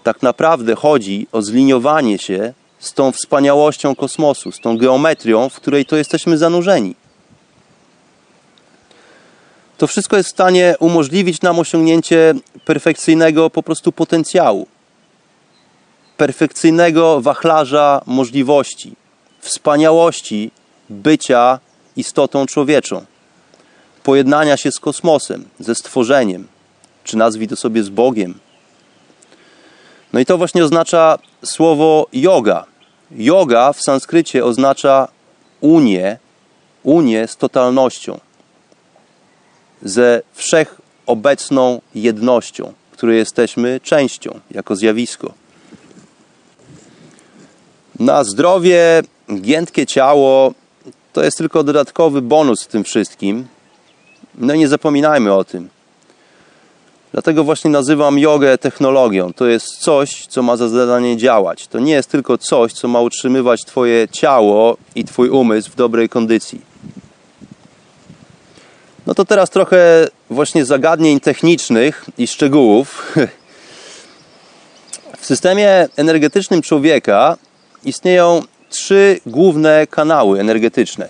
[0.03, 5.87] Tak naprawdę chodzi o zliniowanie się z tą wspaniałością kosmosu, z tą geometrią, w której
[5.87, 6.95] to jesteśmy zanurzeni.
[9.79, 14.67] To wszystko jest w stanie umożliwić nam osiągnięcie perfekcyjnego po prostu potencjału,
[16.17, 18.97] perfekcyjnego wachlarza możliwości,
[19.49, 20.51] wspaniałości
[20.91, 21.59] bycia
[21.97, 23.05] istotą człowieczą,
[24.03, 26.47] pojednania się z kosmosem, ze stworzeniem,
[27.05, 28.39] czy nazwij to sobie z Bogiem.
[30.13, 32.65] No i to właśnie oznacza słowo yoga.
[33.11, 35.09] Yoga w sanskrycie oznacza
[35.61, 36.19] unię,
[36.83, 38.21] unię z totalnością,
[39.83, 45.33] ze wszechobecną jednością, której jesteśmy częścią jako zjawisko.
[48.01, 49.03] Na zdrowie,
[49.37, 50.53] giętkie ciało
[51.13, 53.47] to jest tylko dodatkowy bonus w tym wszystkim.
[54.35, 55.69] No i nie zapominajmy o tym.
[57.13, 59.33] Dlatego właśnie nazywam jogę technologią.
[59.33, 61.67] To jest coś, co ma za zadanie działać.
[61.67, 66.09] To nie jest tylko coś, co ma utrzymywać Twoje ciało i Twój umysł w dobrej
[66.09, 66.61] kondycji.
[69.07, 73.07] No to teraz trochę właśnie zagadnień technicznych i szczegółów.
[75.19, 77.37] W systemie energetycznym człowieka
[77.85, 81.09] istnieją trzy główne kanały energetyczne.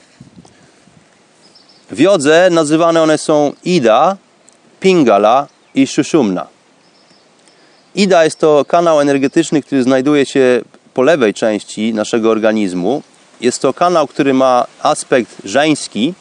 [1.90, 4.16] W jodze nazywane one są Ida,
[4.80, 6.46] Pingala i Shushumna.
[7.94, 10.60] Ida jest to kanał energetyczny, który znajduje się
[10.94, 13.02] po lewej części naszego organizmu.
[13.40, 16.14] Jest to kanał, który ma aspekt żeński.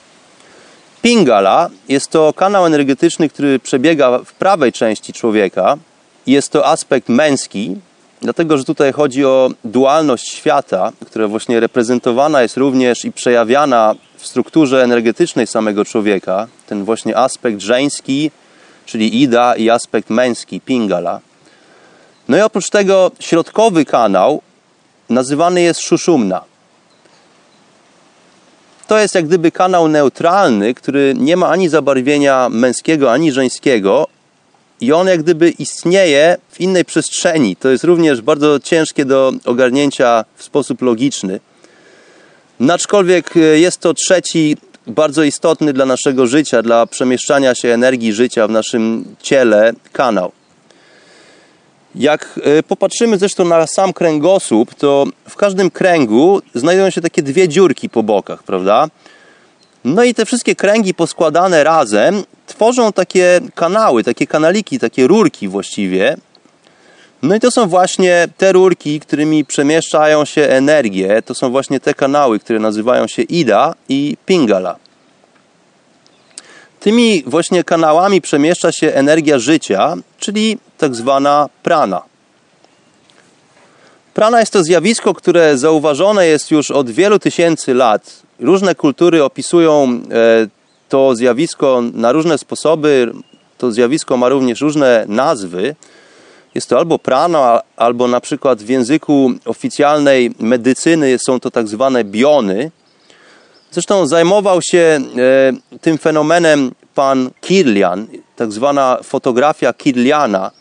[1.01, 5.77] Pingala jest to kanał energetyczny, który przebiega w prawej części człowieka.
[6.27, 7.75] Jest to aspekt męski,
[8.21, 14.27] dlatego że tutaj chodzi o dualność świata, która właśnie reprezentowana jest również i przejawiana w
[14.27, 16.47] strukturze energetycznej samego człowieka.
[16.67, 18.31] Ten właśnie aspekt żeński,
[18.85, 21.19] czyli Ida i aspekt męski, Pingala.
[22.27, 24.41] No i oprócz tego środkowy kanał
[25.09, 26.41] nazywany jest Shushumna.
[28.87, 34.07] To jest jak gdyby kanał neutralny, który nie ma ani zabarwienia męskiego, ani żeńskiego
[34.81, 37.55] i on jak gdyby istnieje w innej przestrzeni.
[37.55, 41.39] To jest również bardzo ciężkie do ogarnięcia w sposób logiczny.
[42.59, 48.47] No aczkolwiek jest to trzeci bardzo istotny dla naszego życia, dla przemieszczania się energii życia
[48.47, 50.31] w naszym ciele kanał.
[51.95, 57.47] Jak e, popatrzymy zresztą na sam kręgosłup, to w każdym kręgu znajdują się takie dwie
[57.47, 58.87] dziurki po bokach, prawda?
[59.85, 62.23] No i te wszystkie kręgi poskładane razem
[62.57, 66.17] tworzą takie kanały, takie kanaliki, takie rurki właściwie.
[67.21, 71.21] No i to są właśnie te rurki, którymi przemieszczają się energie.
[71.21, 74.75] To są właśnie te kanały, które nazywają się Ida i Pingala.
[76.79, 82.01] Tymi właśnie kanałami przemieszcza się energia życia, czyli tak zwana prana.
[84.13, 88.21] Prana jest to zjawisko, które zauważone jest już od wielu tysięcy lat.
[88.39, 90.56] Różne kultury opisują e,
[90.89, 93.13] to zjawisko na różne sposoby.
[93.57, 95.75] To zjawisko ma również różne nazwy.
[96.55, 102.03] Jest to albo prana, albo na przykład w języku oficjalnej medycyny są to tak zwane
[102.03, 102.71] biony.
[103.71, 104.99] Zresztą zajmował się
[105.77, 110.51] e, tym fenomenem pan Kirlian, tak zwana fotografia Kirliana,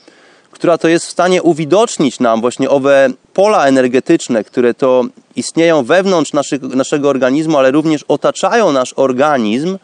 [0.50, 5.05] która to jest w stanie uwidocznić nam właśnie owe pola energetyczne, które to
[5.36, 6.32] istnieją wewnątrz
[6.62, 9.78] naszego organizmu, ale również otaczają nasz organizm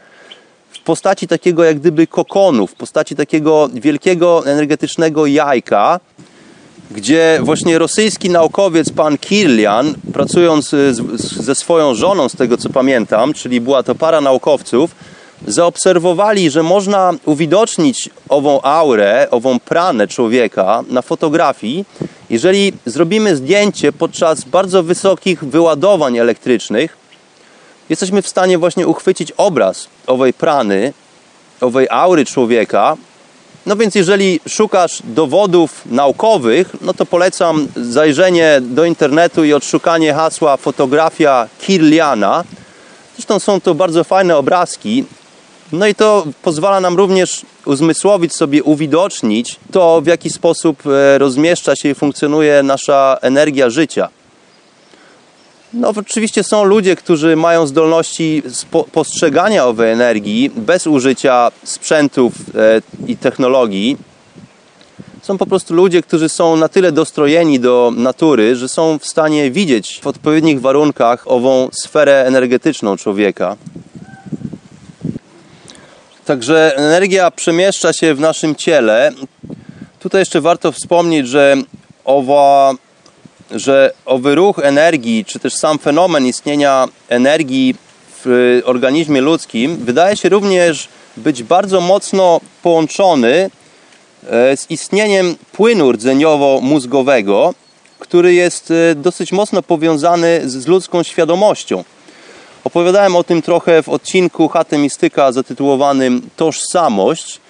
[0.85, 6.01] postaci takiego jak gdyby kokonu, w postaci takiego wielkiego energetycznego jajka,
[6.91, 13.35] gdzie właśnie rosyjski naukowiec pan Kirlian, pracując z, ze swoją żoną, z tego co pamiętam,
[13.35, 14.95] czyli była to para naukowców,
[15.47, 21.85] zaobserwowali, że można uwidocznić ową aurę, ową pranę człowieka na fotografii,
[22.31, 27.02] jeżeli zrobimy zdjęcie podczas bardzo wysokich wyładowań elektrycznych,
[27.93, 30.93] jesteśmy w stanie właśnie uchwycić obraz owej prany,
[31.61, 32.97] owej aury człowieka.
[33.67, 40.57] No więc jeżeli szukasz dowodów naukowych, no to polecam zajrzenie do internetu i odszukanie hasła
[40.57, 42.45] fotografia Kirliana.
[43.17, 45.05] Zresztą są to bardzo fajne obrazki.
[45.73, 51.77] No i to pozwala nam również uzmysłowić sobie, uwidocznić to, w jaki sposób e, rozmieszcza
[51.77, 54.09] się i funkcjonuje nasza energia życia.
[55.75, 58.43] No, oczywiście są ludzie, którzy mają zdolności
[58.93, 63.97] postrzegania owej energii bez użycia sprzętów e, i technologii.
[65.23, 69.51] Są po prostu ludzie, którzy są na tyle dostrojeni do natury, że są w stanie
[69.51, 73.57] widzieć w odpowiednich warunkach ową sferę energetyczną człowieka.
[76.25, 79.11] Także energia przemieszcza się w naszym ciele.
[80.01, 81.57] Tutaj jeszcze warto wspomnieć, że
[82.05, 82.75] owa
[83.55, 87.75] że owy ruch energii, czy też sam fenomen istnienia energii
[88.25, 93.51] w organizmie ludzkim wydaje się również być bardzo mocno połączony
[94.31, 97.55] e, z istnieniem płynu rdzeniowo-mózgowego,
[97.99, 101.85] który jest e, dosyć mocno powiązany z ludzką świadomością.
[102.65, 107.41] Opowiadałem o tym trochę w odcinku Chaty Mistyka zatytułowanym Tożsamość.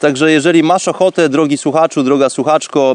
[0.00, 2.94] Także jeżeli masz ochotę, drogi słuchaczu, droga słuchaczko,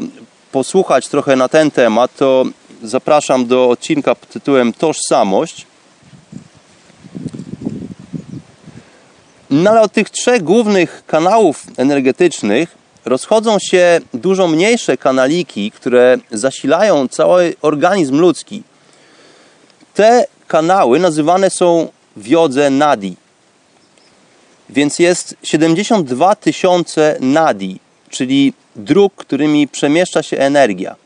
[0.52, 2.44] posłuchać trochę na ten temat, to
[2.82, 5.66] zapraszam do odcinka pod tytułem Tożsamość.
[9.50, 12.74] No ale od tych trzech głównych kanałów energetycznych
[13.04, 18.62] rozchodzą się dużo mniejsze kanaliki, które zasilają cały organizm ludzki.
[19.94, 23.16] Te kanały nazywane są wiodze nadi.
[24.70, 27.80] Więc jest 72 tysiące nadi,
[28.12, 30.96] czyli dróg, którymi przemieszcza się energia.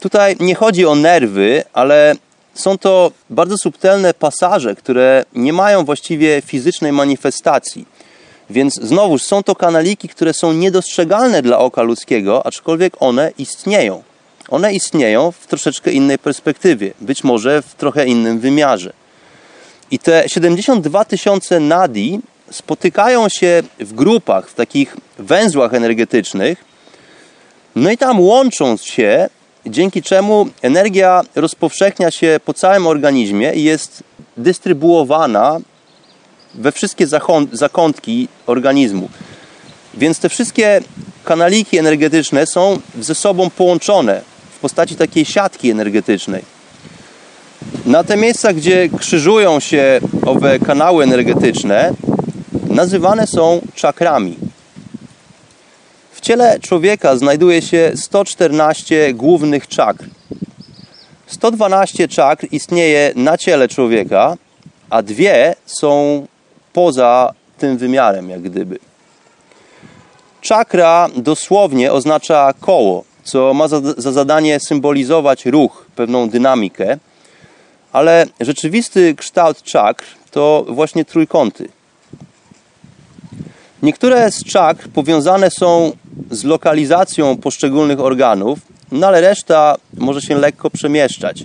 [0.00, 2.14] Tutaj nie chodzi o nerwy, ale
[2.54, 7.86] są to bardzo subtelne pasaże, które nie mają właściwie fizycznej manifestacji.
[8.50, 14.02] Więc znowuż są to kanaliki, które są niedostrzegalne dla oka ludzkiego, aczkolwiek one istnieją.
[14.48, 18.92] One istnieją w troszeczkę innej perspektywie, być może w trochę innym wymiarze.
[19.90, 22.20] I te 72 tysiące nadi
[22.50, 26.64] spotykają się w grupach, w takich węzłach energetycznych,
[27.76, 29.28] no i tam łączą się,
[29.66, 34.02] dzięki czemu energia rozpowszechnia się po całym organizmie i jest
[34.36, 35.60] dystrybuowana
[36.54, 37.06] we wszystkie
[37.52, 39.08] zakątki organizmu.
[39.94, 40.80] Więc te wszystkie
[41.24, 44.20] kanaliki energetyczne są ze sobą połączone
[44.50, 46.42] w postaci takiej siatki energetycznej.
[47.86, 51.92] Na te miejsca, gdzie krzyżują się owe kanały energetyczne,
[52.68, 54.36] nazywane są czakrami.
[56.12, 60.04] W ciele człowieka znajduje się 114 głównych czakr.
[61.26, 64.36] 112 czakr istnieje na ciele człowieka,
[64.90, 66.26] a dwie są
[66.72, 68.78] poza tym wymiarem, jak gdyby.
[70.40, 76.98] Czakra dosłownie oznacza koło, co ma za, za zadanie symbolizować ruch, pewną dynamikę,
[77.92, 81.68] ale rzeczywisty kształt czakr to właśnie trójkąty.
[83.82, 85.92] Niektóre z czakr powiązane są
[86.30, 88.58] z lokalizacją poszczególnych organów,
[88.92, 91.44] no ale reszta może się lekko przemieszczać.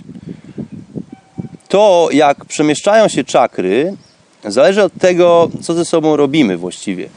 [1.68, 3.96] To, jak przemieszczają się czakry,
[4.44, 7.08] zależy od tego, co ze sobą robimy właściwie.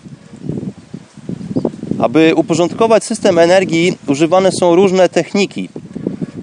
[1.99, 5.69] Aby uporządkować system energii, używane są różne techniki.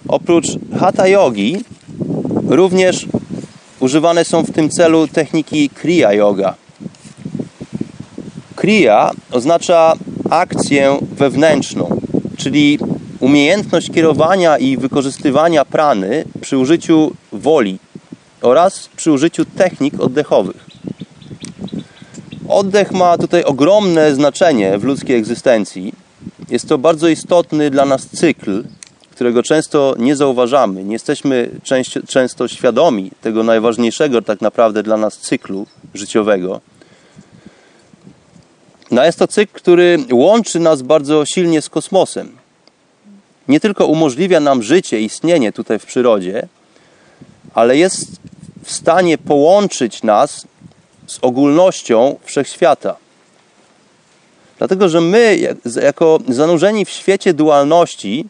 [0.08, 0.46] Oprócz
[0.80, 1.64] hatha yogi,
[2.46, 3.06] również
[3.80, 6.63] używane są w tym celu techniki kriya yoga.
[8.64, 9.92] Kriya oznacza
[10.30, 12.00] akcję wewnętrzną,
[12.36, 12.78] czyli
[13.20, 17.78] umiejętność kierowania i wykorzystywania prany przy użyciu woli
[18.42, 20.66] oraz przy użyciu technik oddechowych.
[22.48, 25.92] Oddech ma tutaj ogromne znaczenie w ludzkiej egzystencji.
[26.50, 28.64] Jest to bardzo istotny dla nas cykl,
[29.10, 30.84] którego często nie zauważamy.
[30.84, 31.50] Nie jesteśmy
[32.06, 36.60] często świadomi tego najważniejszego tak naprawdę dla nas cyklu życiowego.
[38.94, 42.36] No jest to cykl, który łączy nas bardzo silnie z kosmosem.
[43.48, 46.48] Nie tylko umożliwia nam życie, istnienie tutaj w przyrodzie,
[47.54, 48.06] ale jest
[48.64, 50.46] w stanie połączyć nas
[51.06, 52.96] z ogólnością wszechświata.
[54.58, 55.38] Dlatego, że my,
[55.82, 58.26] jako zanurzeni w świecie dualności,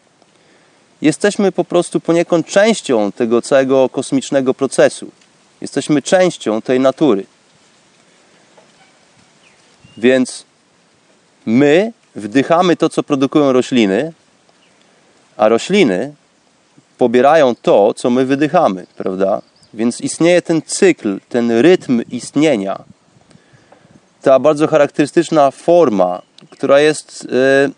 [1.03, 5.11] jesteśmy po prostu poniekąd częścią tego całego kosmicznego procesu.
[5.61, 7.27] Jesteśmy częścią tej natury.
[9.97, 10.45] Więc
[11.47, 14.13] my wdychamy to, co produkują rośliny,
[15.37, 16.15] a rośliny
[16.99, 19.43] pobierają to, co my wydychamy, prawda?
[19.75, 22.85] Więc istnieje ten cykl, ten rytm istnienia,
[24.23, 27.71] ta bardzo charakterystyczna forma, która jest e,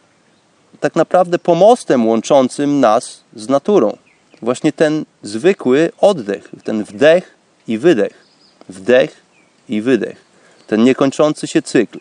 [0.81, 3.97] tak naprawdę pomostem łączącym nas z naturą.
[4.43, 7.35] Właśnie ten zwykły oddech, ten wdech
[7.69, 8.27] i wydech,
[8.69, 9.23] wdech
[9.69, 10.25] i wydech,
[10.67, 12.01] ten niekończący się cykl.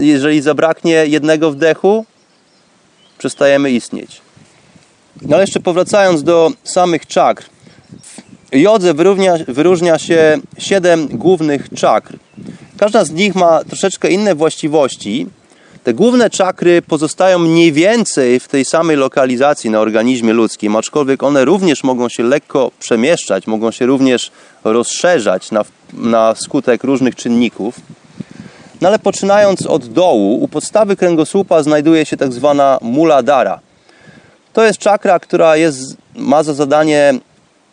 [0.00, 2.04] Jeżeli zabraknie jednego wdechu,
[3.18, 4.20] przestajemy istnieć.
[5.22, 7.44] No ale jeszcze powracając do samych czakr.
[8.02, 12.16] W jodze wyróżnia, wyróżnia się siedem głównych czakr.
[12.76, 15.26] Każda z nich ma troszeczkę inne właściwości.
[15.84, 21.44] Te główne czakry pozostają mniej więcej w tej samej lokalizacji na organizmie ludzkim, aczkolwiek one
[21.44, 24.30] również mogą się lekko przemieszczać, mogą się również
[24.64, 27.80] rozszerzać na, na skutek różnych czynników.
[28.80, 33.60] No ale poczynając od dołu, u podstawy kręgosłupa znajduje się tak zwana muladhara.
[34.52, 37.14] To jest czakra, która jest, ma za zadanie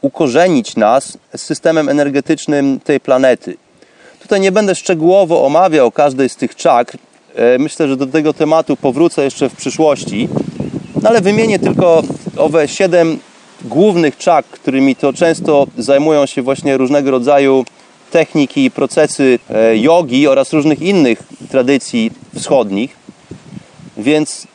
[0.01, 3.58] ukorzenić nas z systemem energetycznym tej planety.
[4.22, 6.97] Tutaj nie będę szczegółowo omawiał każdej z tych czakr.
[7.36, 10.30] E, myślę, że do tego tematu powrócę jeszcze w przyszłości.
[11.01, 12.03] No ale wymienię tylko
[12.38, 13.20] owe siedem
[13.62, 17.66] głównych czakr, którymi to często zajmują się właśnie różnego rodzaju
[18.12, 22.95] techniki i procesy e, jogi oraz różnych innych tradycji wschodnich.
[23.97, 24.47] Więc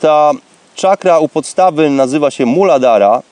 [0.00, 0.32] ta
[0.74, 3.22] czakra u podstawy nazywa się Muladhara.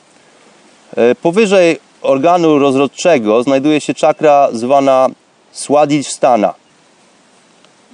[0.96, 5.08] E, powyżej organu rozrodczego znajduje się czakra zwana
[5.52, 6.54] Swadhisthana.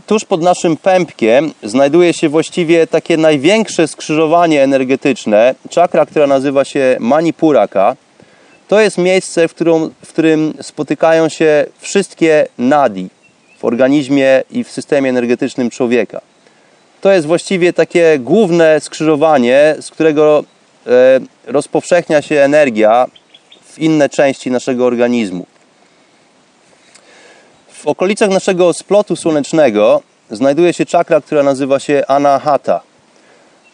[0.07, 6.97] Tuż pod naszym pępkiem znajduje się właściwie takie największe skrzyżowanie energetyczne, czakra, która nazywa się
[7.01, 7.97] Manipuraka.
[8.69, 13.09] To jest miejsce, w, którym, w którym spotykają się wszystkie nadi
[13.59, 16.21] w organizmie i w systemie energetycznym człowieka.
[17.01, 20.45] To jest właściwie takie główne skrzyżowanie, z którego
[20.87, 23.07] e, rozpowszechnia się energia
[23.63, 25.47] w inne części naszego organizmu.
[27.69, 32.81] W okolicach naszego splotu słonecznego znajduje się czakra, która nazywa się Anahata.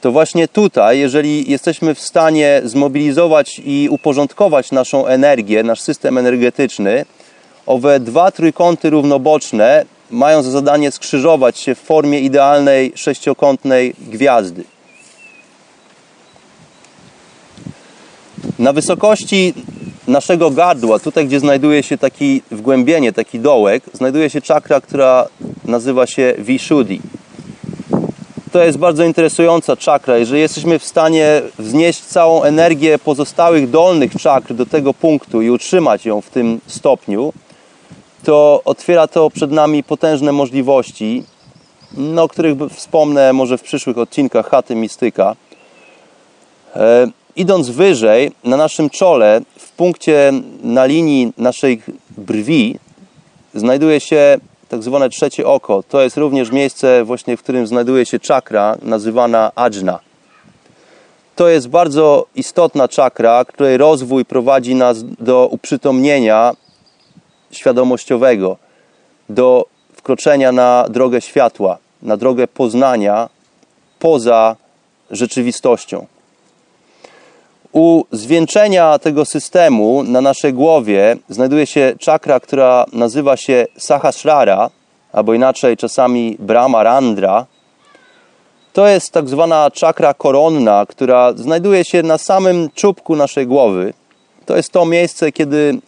[0.01, 7.05] To właśnie tutaj, jeżeli jesteśmy w stanie zmobilizować i uporządkować naszą energię, nasz system energetyczny,
[7.67, 14.65] owe dwa trójkąty równoboczne mają za zadanie skrzyżować się w formie idealnej sześciokątnej gwiazdy.
[18.59, 19.55] Na wysokości
[20.09, 25.27] naszego gardła, tutaj gdzie znajduje się taki wgłębienie, taki dołek, znajduje się czakra, która
[25.65, 27.01] nazywa się Vishuddhi.
[28.53, 30.19] To jest bardzo interesująca czakra.
[30.19, 36.07] Jeżeli jesteśmy w stanie wznieść całą energię pozostałych dolnych czakr do tego punktu i utrzymać
[36.07, 37.33] ją w tym stopniu,
[38.25, 41.25] to otwiera to przed nami potężne możliwości,
[41.97, 45.37] no, o których wspomnę może w przyszłych odcinkach Chaty Mistyka.
[46.77, 50.33] E, idąc wyżej, na naszym czole, w punkcie
[50.63, 51.83] na linii naszej
[52.19, 52.79] brwi,
[53.55, 54.39] znajduje się
[54.71, 55.83] tak zwane trzecie oko.
[55.83, 59.99] To jest również miejsce, właśnie w którym znajduje się czakra nazywana ajna.
[61.37, 66.53] To jest bardzo istotna czakra, której rozwój prowadzi nas do uprzytomnienia
[67.51, 68.57] świadomościowego,
[69.29, 73.29] do wkroczenia na drogę światła, na drogę poznania
[73.99, 74.57] poza
[75.11, 76.07] rzeczywistością.
[77.73, 84.71] U zwieńczenia tego systemu na naszej głowie znajduje się czakra, która nazywa się Sahasrara,
[85.13, 87.47] albo inaczej czasami Brahmarandra.
[88.73, 93.93] To jest tak zwana czakra koronna, która znajduje się na samym czubku naszej głowy.
[94.47, 95.79] To jest to miejsce, kiedy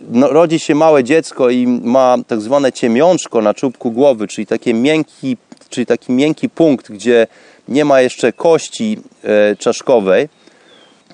[0.00, 4.74] no, rodzi się małe dziecko i ma tak zwane ciemiączko na czubku głowy, czyli, takie
[4.74, 5.36] miękki,
[5.68, 7.26] czyli taki miękki punkt, gdzie
[7.68, 10.28] nie ma jeszcze kości e, czaszkowej,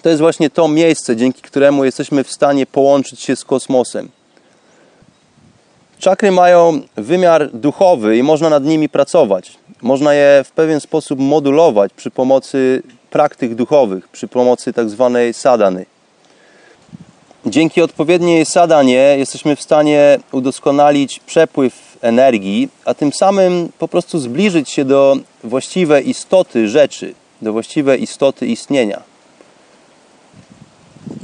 [0.03, 4.09] to jest właśnie to miejsce, dzięki któremu jesteśmy w stanie połączyć się z kosmosem.
[5.99, 9.53] Czakry mają wymiar duchowy i można nad nimi pracować.
[9.83, 15.87] Można je w pewien sposób modulować przy pomocy praktyk duchowych, przy pomocy tak zwanej sadany.
[17.47, 24.71] Dzięki odpowiedniej sadanie jesteśmy w stanie udoskonalić przepływ energii, a tym samym po prostu zbliżyć
[24.71, 29.03] się do właściwej istoty rzeczy, do właściwej istoty istnienia,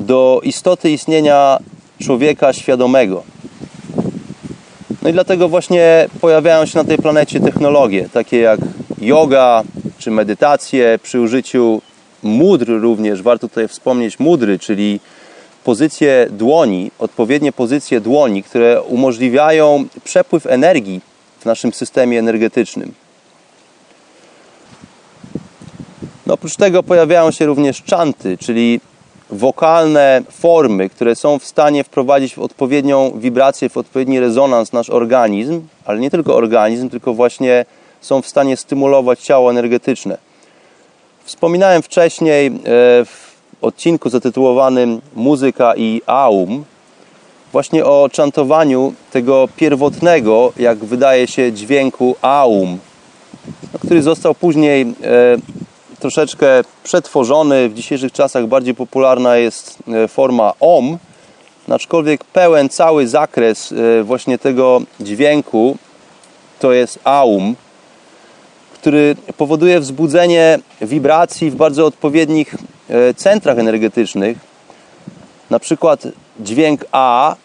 [0.03, 1.59] do istoty istnienia
[2.03, 3.22] człowieka świadomego.
[5.03, 8.61] No i dlatego właśnie pojawiają się na tej planecie technologie, takie jak
[9.00, 9.62] yoga
[9.98, 11.82] czy medytacje przy użyciu
[12.22, 15.00] mudr również, warto tutaj wspomnieć mudry, czyli
[15.64, 21.00] pozycje dłoni, odpowiednie pozycje dłoni, które umożliwiają przepływ energii
[21.40, 22.94] w naszym systemie energetycznym.
[26.26, 28.80] No, oprócz tego pojawiają się również czanty, czyli
[29.33, 35.61] wokalne formy, które są w stanie wprowadzić w odpowiednią wibrację, w odpowiedni rezonans nasz organizm,
[35.85, 37.64] ale nie tylko organizm, tylko właśnie
[38.01, 40.18] są w stanie stymulować ciało energetyczne.
[41.24, 42.53] Wspominałem wcześniej e,
[43.05, 46.64] w odcinku zatytułowanym Muzyka i Aum
[47.53, 52.78] właśnie o czantowaniu tego pierwotnego, jak wydaje się, dźwięku Aum,
[53.85, 54.87] który został później e,
[56.03, 56.46] troszeczkę
[56.84, 57.68] przetworzony.
[57.68, 60.98] W dzisiejszych czasach bardziej popularna jest e, forma OM,
[61.68, 63.74] aczkolwiek pełen cały zakres
[64.05, 65.76] właśnie tego dźwięku
[66.61, 67.55] to jest AUM,
[68.74, 72.55] który powoduje wzbudzenie wibracji w bardzo odpowiednich
[72.88, 74.38] e, centrach energetycznych.
[75.50, 76.05] Na przykład
[76.40, 77.36] dźwięk A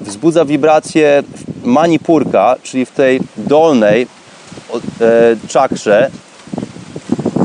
[0.00, 1.22] wzbudza wibrację
[1.64, 4.06] manipurka, czyli w tej dolnej
[5.00, 6.10] e, czakrze.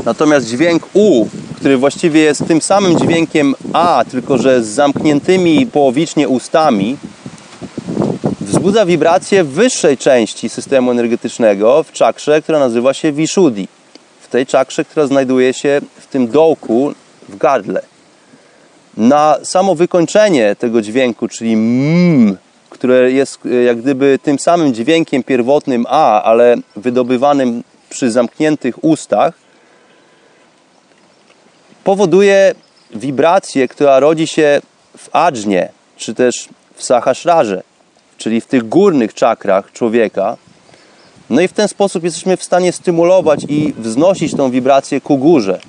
[0.06, 1.26] Natomiast dźwięk U,
[1.56, 6.96] który właściwie jest tym samym dźwiękiem A, tylko że z zamkniętymi połowicznie ustami,
[8.40, 13.68] wzbudza wibrację wyższej części systemu energetycznego, w czakrze, która nazywa się Vishuddhi.
[14.20, 16.92] W tej czakrze, która znajduje się w tym dołku
[17.28, 17.82] w gardle.
[18.96, 22.36] Na samo wykończenie tego dźwięku, czyli m,
[22.70, 29.45] które jest e, jak gdyby tym samym dźwiękiem pierwotnym A, ale wydobywanym przy zamkniętych ustach,
[31.86, 32.54] powoduje
[32.94, 34.60] wibrację, która rodzi się
[34.96, 37.62] w adżnie, czy też w sahasrarze
[38.18, 40.36] czyli w tych górnych czakrach człowieka.
[41.30, 45.60] No i w ten sposób jesteśmy w stanie stymulować i wznosić tą wibrację ku górze.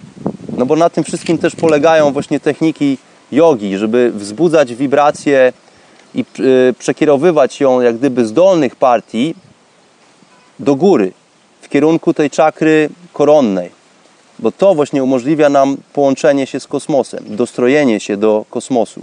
[0.58, 2.98] No bo na tym wszystkim też polegają właśnie techniki
[3.32, 5.54] jogi, żeby wzbudzać wibrację
[6.16, 9.36] i y, przekierowywać ją jak gdyby z dolnych partii
[10.60, 11.12] do góry,
[11.62, 13.77] w kierunku tej czakry koronnej.
[14.40, 19.02] Bo to właśnie umożliwia nam połączenie się z kosmosem, dostrojenie się do kosmosu.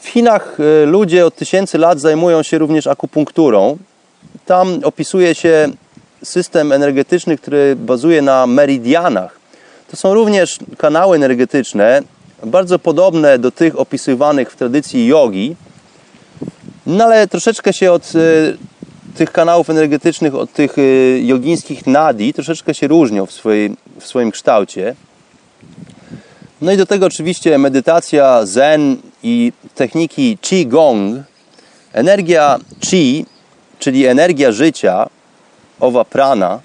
[0.00, 3.78] W Chinach e, ludzie od tysięcy lat zajmują się również akupunkturą.
[4.46, 5.68] Tam opisuje się
[6.22, 9.38] system energetyczny, który bazuje na meridianach.
[9.90, 12.02] To są również kanały energetyczne,
[12.44, 15.56] bardzo podobne do tych opisywanych w tradycji jogi,
[16.86, 18.18] no ale troszeczkę się od e,
[19.18, 20.82] tych kanałów energetycznych, od tych e,
[21.20, 24.94] jogińskich nadi, troszeczkę się różnią w, swojej, w swoim kształcie.
[26.60, 31.22] No i do tego oczywiście medytacja, zen i techniki Qigong.
[31.92, 33.26] Energia Qi,
[33.78, 35.08] czyli energia życia,
[35.80, 36.60] owa prana,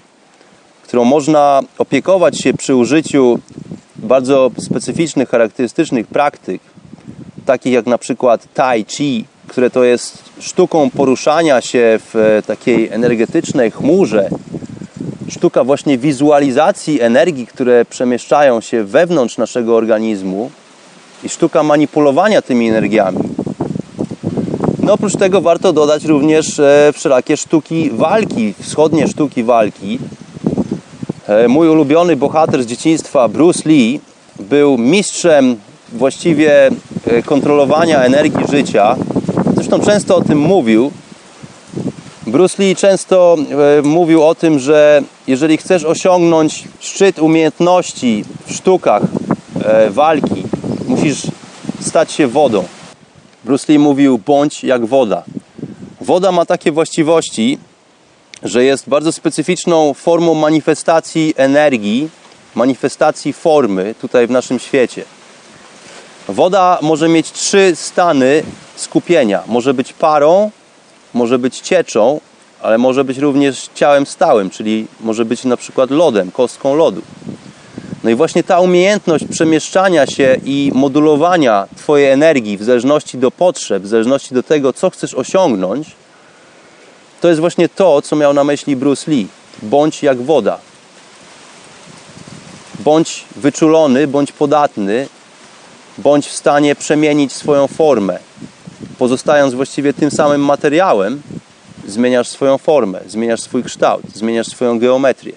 [0.82, 3.38] którą można opiekować się przy użyciu
[3.96, 6.62] bardzo specyficznych, charakterystycznych praktyk,
[7.46, 13.70] takich jak na przykład Tai Chi, które to jest sztuką poruszania się w takiej energetycznej
[13.70, 14.28] chmurze,
[15.28, 20.50] sztuka właśnie wizualizacji energii, które przemieszczają się wewnątrz naszego organizmu
[21.24, 23.18] i sztuka manipulowania tymi energiami.
[24.82, 29.98] No oprócz tego warto dodać również e, wszelakie sztuki walki, wschodnie sztuki walki.
[31.26, 34.00] E, mój ulubiony bohater z dzieciństwa, Bruce Lee,
[34.40, 35.56] był mistrzem
[35.92, 36.70] właściwie
[37.06, 38.96] e, kontrolowania energii życia.
[39.64, 40.92] Zresztą często o tym mówił.
[42.26, 43.36] Bruce Lee często
[43.82, 49.02] mówił o tym, że jeżeli chcesz osiągnąć szczyt umiejętności w sztukach
[49.90, 50.42] walki,
[50.86, 51.22] musisz
[51.80, 52.64] stać się wodą.
[53.44, 55.22] Bruce Lee mówił, bądź jak woda.
[56.00, 57.58] Woda ma takie właściwości,
[58.42, 62.08] że jest bardzo specyficzną formą manifestacji energii,
[62.54, 65.04] manifestacji formy tutaj w naszym świecie.
[66.28, 68.42] Woda może mieć trzy stany
[68.76, 69.42] skupienia.
[69.46, 70.50] Może być parą,
[71.14, 72.20] może być cieczą,
[72.62, 77.02] ale może być również ciałem stałym, czyli może być na przykład lodem, kostką lodu.
[78.04, 83.82] No i właśnie ta umiejętność przemieszczania się i modulowania Twojej energii w zależności do potrzeb,
[83.82, 85.88] w zależności do tego, co chcesz osiągnąć,
[87.20, 89.28] to jest właśnie to, co miał na myśli Bruce Lee.
[89.62, 90.58] Bądź jak woda.
[92.78, 95.08] Bądź wyczulony, bądź podatny,
[95.98, 98.18] bądź w stanie przemienić swoją formę.
[98.98, 101.22] Pozostając właściwie tym samym materiałem,
[101.86, 105.32] zmieniasz swoją formę, zmieniasz swój kształt, zmieniasz swoją geometrię.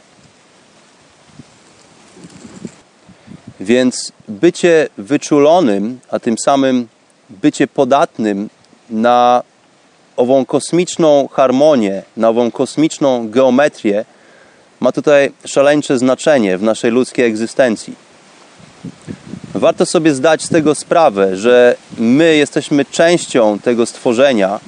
[3.59, 6.87] Więc bycie wyczulonym, a tym samym
[7.29, 8.49] bycie podatnym
[8.89, 9.43] na
[10.17, 14.05] ową kosmiczną harmonię, na ową kosmiczną geometrię
[14.79, 17.95] ma tutaj szaleńcze znaczenie w naszej ludzkiej egzystencji.
[19.55, 24.59] Warto sobie zdać z tego sprawę, że my jesteśmy częścią tego stworzenia,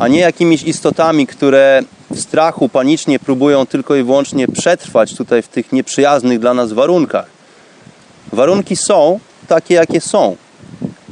[0.00, 5.48] a nie jakimiś istotami, które w strachu panicznie próbują tylko i wyłącznie przetrwać tutaj w
[5.48, 7.26] tych nieprzyjaznych dla nas warunkach.
[8.32, 10.36] Warunki są takie, jakie są.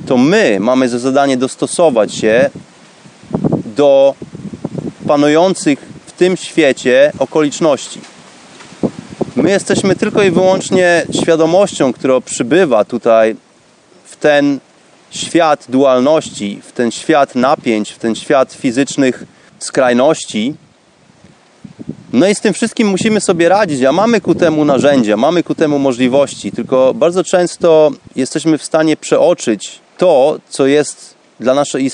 [0.06, 2.50] To my mamy za zadanie dostosować się
[3.76, 4.14] do
[5.06, 8.00] panujących w tym świecie okoliczności.
[9.36, 13.36] My jesteśmy tylko i wyłącznie świadomością, która przybywa tutaj
[14.04, 14.58] w ten
[15.10, 19.24] świat dualności, w ten świat napięć, w ten świat fizycznych
[19.58, 20.54] skrajności.
[22.12, 25.54] No i z tym wszystkim musimy sobie radzić, a mamy ku temu narzędzia, mamy ku
[25.54, 31.90] temu możliwości, tylko bardzo często jesteśmy w stanie przeoczyć to, co jest dla naszej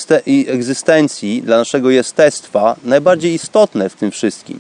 [0.46, 4.58] egzystencji, dla naszego jestestwa najbardziej istotne w tym wszystkim.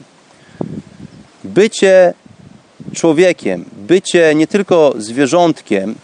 [1.44, 2.14] Bycie
[2.94, 5.94] człowiekiem, bycie nie tylko zwierzątkiem,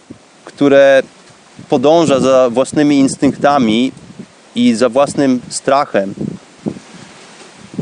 [0.45, 1.03] które
[1.69, 3.91] podąża za własnymi instynktami
[4.55, 6.13] i za własnym strachem,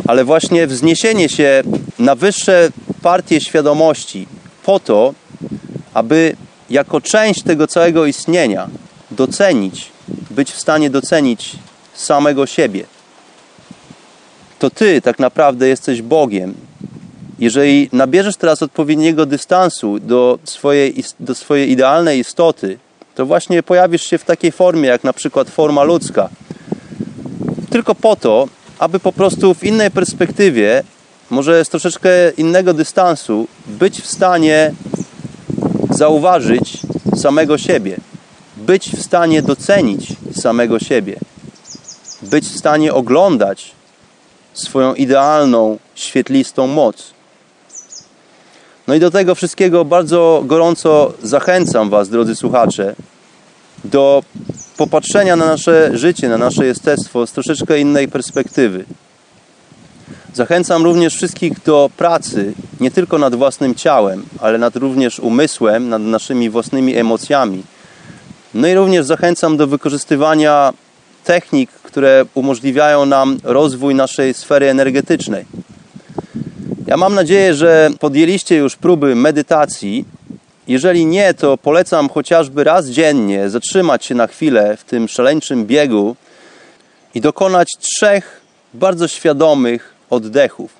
[0.08, 1.64] ale właśnie wzniesienie się
[1.99, 2.70] na wyższe
[3.01, 4.28] partie świadomości
[4.64, 5.14] po to,
[5.93, 6.36] aby
[6.70, 8.70] jako część tego całego istnienia
[9.12, 9.91] docenić,
[10.32, 11.55] być w stanie docenić
[11.93, 12.86] samego siebie.
[14.60, 16.66] To Ty tak naprawdę jesteś Bogiem.
[17.39, 22.77] Jeżeli nabierzesz teraz odpowiedniego dystansu do swojej, do swojej idealnej istoty,
[23.15, 26.29] to właśnie pojawisz się w takiej formie, jak na przykład forma ludzka.
[27.69, 28.47] Tylko po to,
[28.79, 30.83] aby po prostu w innej perspektywie,
[31.29, 34.73] może z troszeczkę innego dystansu, być w stanie
[35.89, 36.77] zauważyć
[37.15, 37.97] samego siebie,
[38.57, 41.19] być w stanie docenić samego siebie,
[42.21, 43.71] być w stanie oglądać
[44.53, 47.16] swoją idealną, świetlistą moc.
[48.88, 52.95] No i do tego wszystkiego bardzo gorąco zachęcam Was, drodzy słuchacze,
[53.83, 54.23] do
[54.77, 58.85] popatrzenia na nasze życie, na nasze jestestwo z troszeczkę innej perspektywy.
[60.33, 66.01] Zachęcam również wszystkich do pracy nie tylko nad własnym ciałem, ale nad również umysłem, nad
[66.01, 67.63] naszymi własnymi emocjami.
[68.53, 70.73] No i również zachęcam do wykorzystywania
[71.23, 75.45] technik, które umożliwiają nam rozwój naszej sfery energetycznej.
[76.88, 80.05] Ja mam nadzieję, że podjęliście już próby medytacji.
[80.67, 86.15] Jeżeli nie, to polecam chociażby raz dziennie zatrzymać się na chwilę w tym szaleńczym biegu
[87.15, 88.41] i dokonać trzech
[88.73, 90.71] bardzo świadomych oddechów.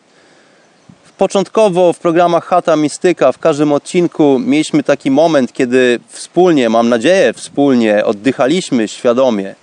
[1.18, 7.34] Początkowo w programach Hata Mistyka w każdym odcinku mieliśmy taki moment, kiedy wspólnie, mam nadzieję,
[7.34, 9.56] wspólnie oddychaliśmy świadomie.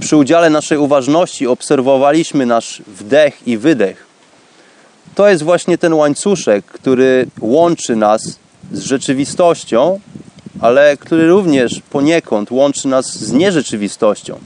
[0.00, 4.09] Przy udziale naszej uważności obserwowaliśmy nasz wdech i wydech
[5.20, 8.38] to jest właśnie ten łańcuszek, który łączy nas
[8.72, 10.00] z rzeczywistością,
[10.60, 14.38] ale który również poniekąd łączy nas z nierzeczywistością.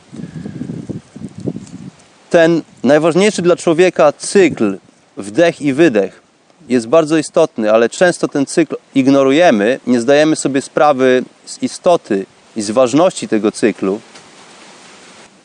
[2.30, 4.78] Ten najważniejszy dla człowieka cykl
[5.16, 6.22] wdech i wydech
[6.68, 12.62] jest bardzo istotny, ale często ten cykl ignorujemy, nie zdajemy sobie sprawy z istoty i
[12.62, 14.00] z ważności tego cyklu.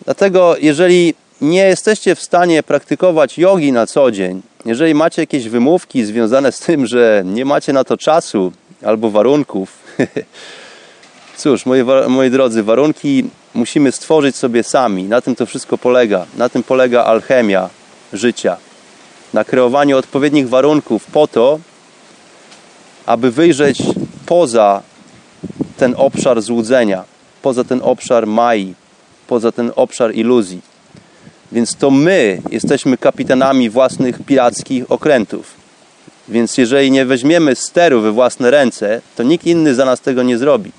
[0.06, 6.06] Dlatego, jeżeli nie jesteście w stanie praktykować jogi na co dzień, jeżeli macie jakieś wymówki
[6.06, 8.52] związane z tym, że nie macie na to czasu
[8.86, 9.78] albo warunków,
[11.38, 15.04] cóż, moi, moi drodzy, warunki musimy stworzyć sobie sami.
[15.04, 16.26] Na tym to wszystko polega.
[16.38, 17.70] Na tym polega alchemia
[18.14, 18.58] życia.
[19.34, 21.60] Na kreowaniu odpowiednich warunków po to,
[23.06, 23.84] aby wyjrzeć
[24.26, 24.82] poza
[25.78, 27.04] ten obszar złudzenia,
[27.42, 28.74] poza ten obszar mai,
[29.28, 30.69] poza ten obszar iluzji.
[31.52, 35.54] Więc to my jesteśmy kapitanami własnych pirackich okrętów.
[36.28, 40.38] Więc jeżeli nie weźmiemy steru we własne ręce, to nikt inny za nas tego nie
[40.38, 40.72] zrobi.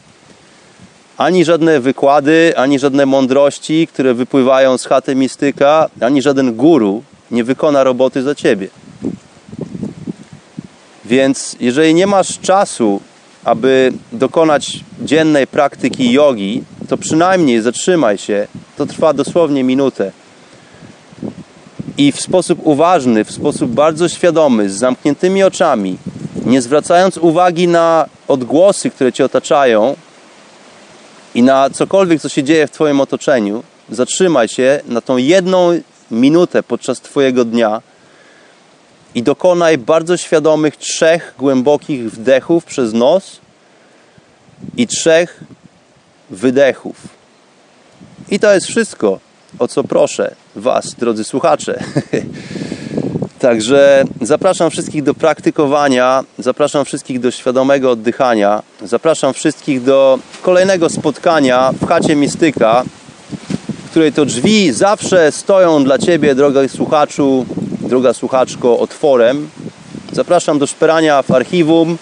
[1.17, 7.45] Ani żadne wykłady, ani żadne mądrości, które wypływają z chaty mistyka, ani żaden guru nie
[7.45, 8.69] wykona roboty za ciebie.
[11.05, 13.01] Więc jeżeli nie masz czasu,
[13.45, 18.47] aby dokonać dziennej praktyki jogi, to przynajmniej zatrzymaj się.
[18.77, 20.13] To trwa dosłownie minutę
[22.01, 25.99] i w sposób uważny, w sposób bardzo świadomy, z zamkniętymi oczami,
[26.45, 29.97] nie zwracając uwagi na odgłosy, które cię otaczają
[31.35, 35.81] i na cokolwiek, co się dzieje w Twoim otoczeniu, zatrzymaj się na tą jedną
[36.11, 37.83] minutę podczas Twojego dnia
[39.15, 43.41] i dokonaj bardzo świadomych trzech głębokich wdechów przez nos
[44.77, 45.41] i trzech
[46.31, 46.97] wydechów.
[48.31, 49.21] I to jest wszystko
[49.59, 51.79] o co proszę Was, drodzy słuchacze.
[53.39, 61.73] Także zapraszam wszystkich do praktykowania, zapraszam wszystkich do świadomego oddychania, zapraszam wszystkich do kolejnego spotkania
[61.81, 62.85] w chacie Mistyka,
[63.87, 67.47] w której to drzwi zawsze stoją dla Ciebie, drogi słuchaczu,
[67.81, 69.51] droga słuchaczko, otworem.
[70.13, 71.99] Zapraszam do szperania w archiwum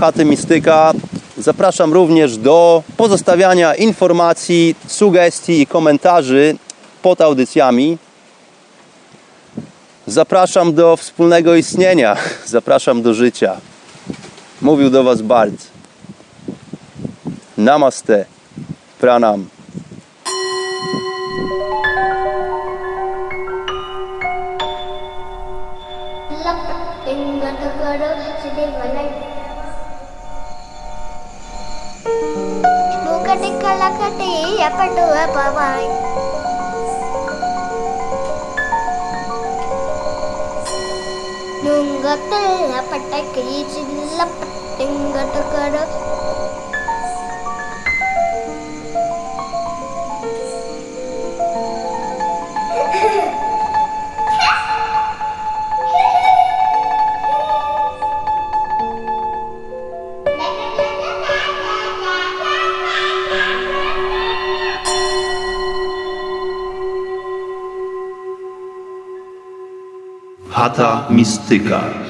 [0.00, 0.92] chaty Mistyka.
[1.38, 6.56] Zapraszam również do pozostawiania informacji, sugestii i komentarzy
[7.02, 7.98] pod audycjami.
[10.06, 13.56] Zapraszam do wspólnego istnienia, zapraszam do życia.
[14.62, 15.66] Mówił do Was Bart.
[17.56, 18.24] Namaste,
[19.00, 19.48] pranam.
[42.08, 45.34] പട്ട കിഴിച്ചില്ല പട്ടിങ്കട്ട
[70.58, 72.07] Chata Mistyka.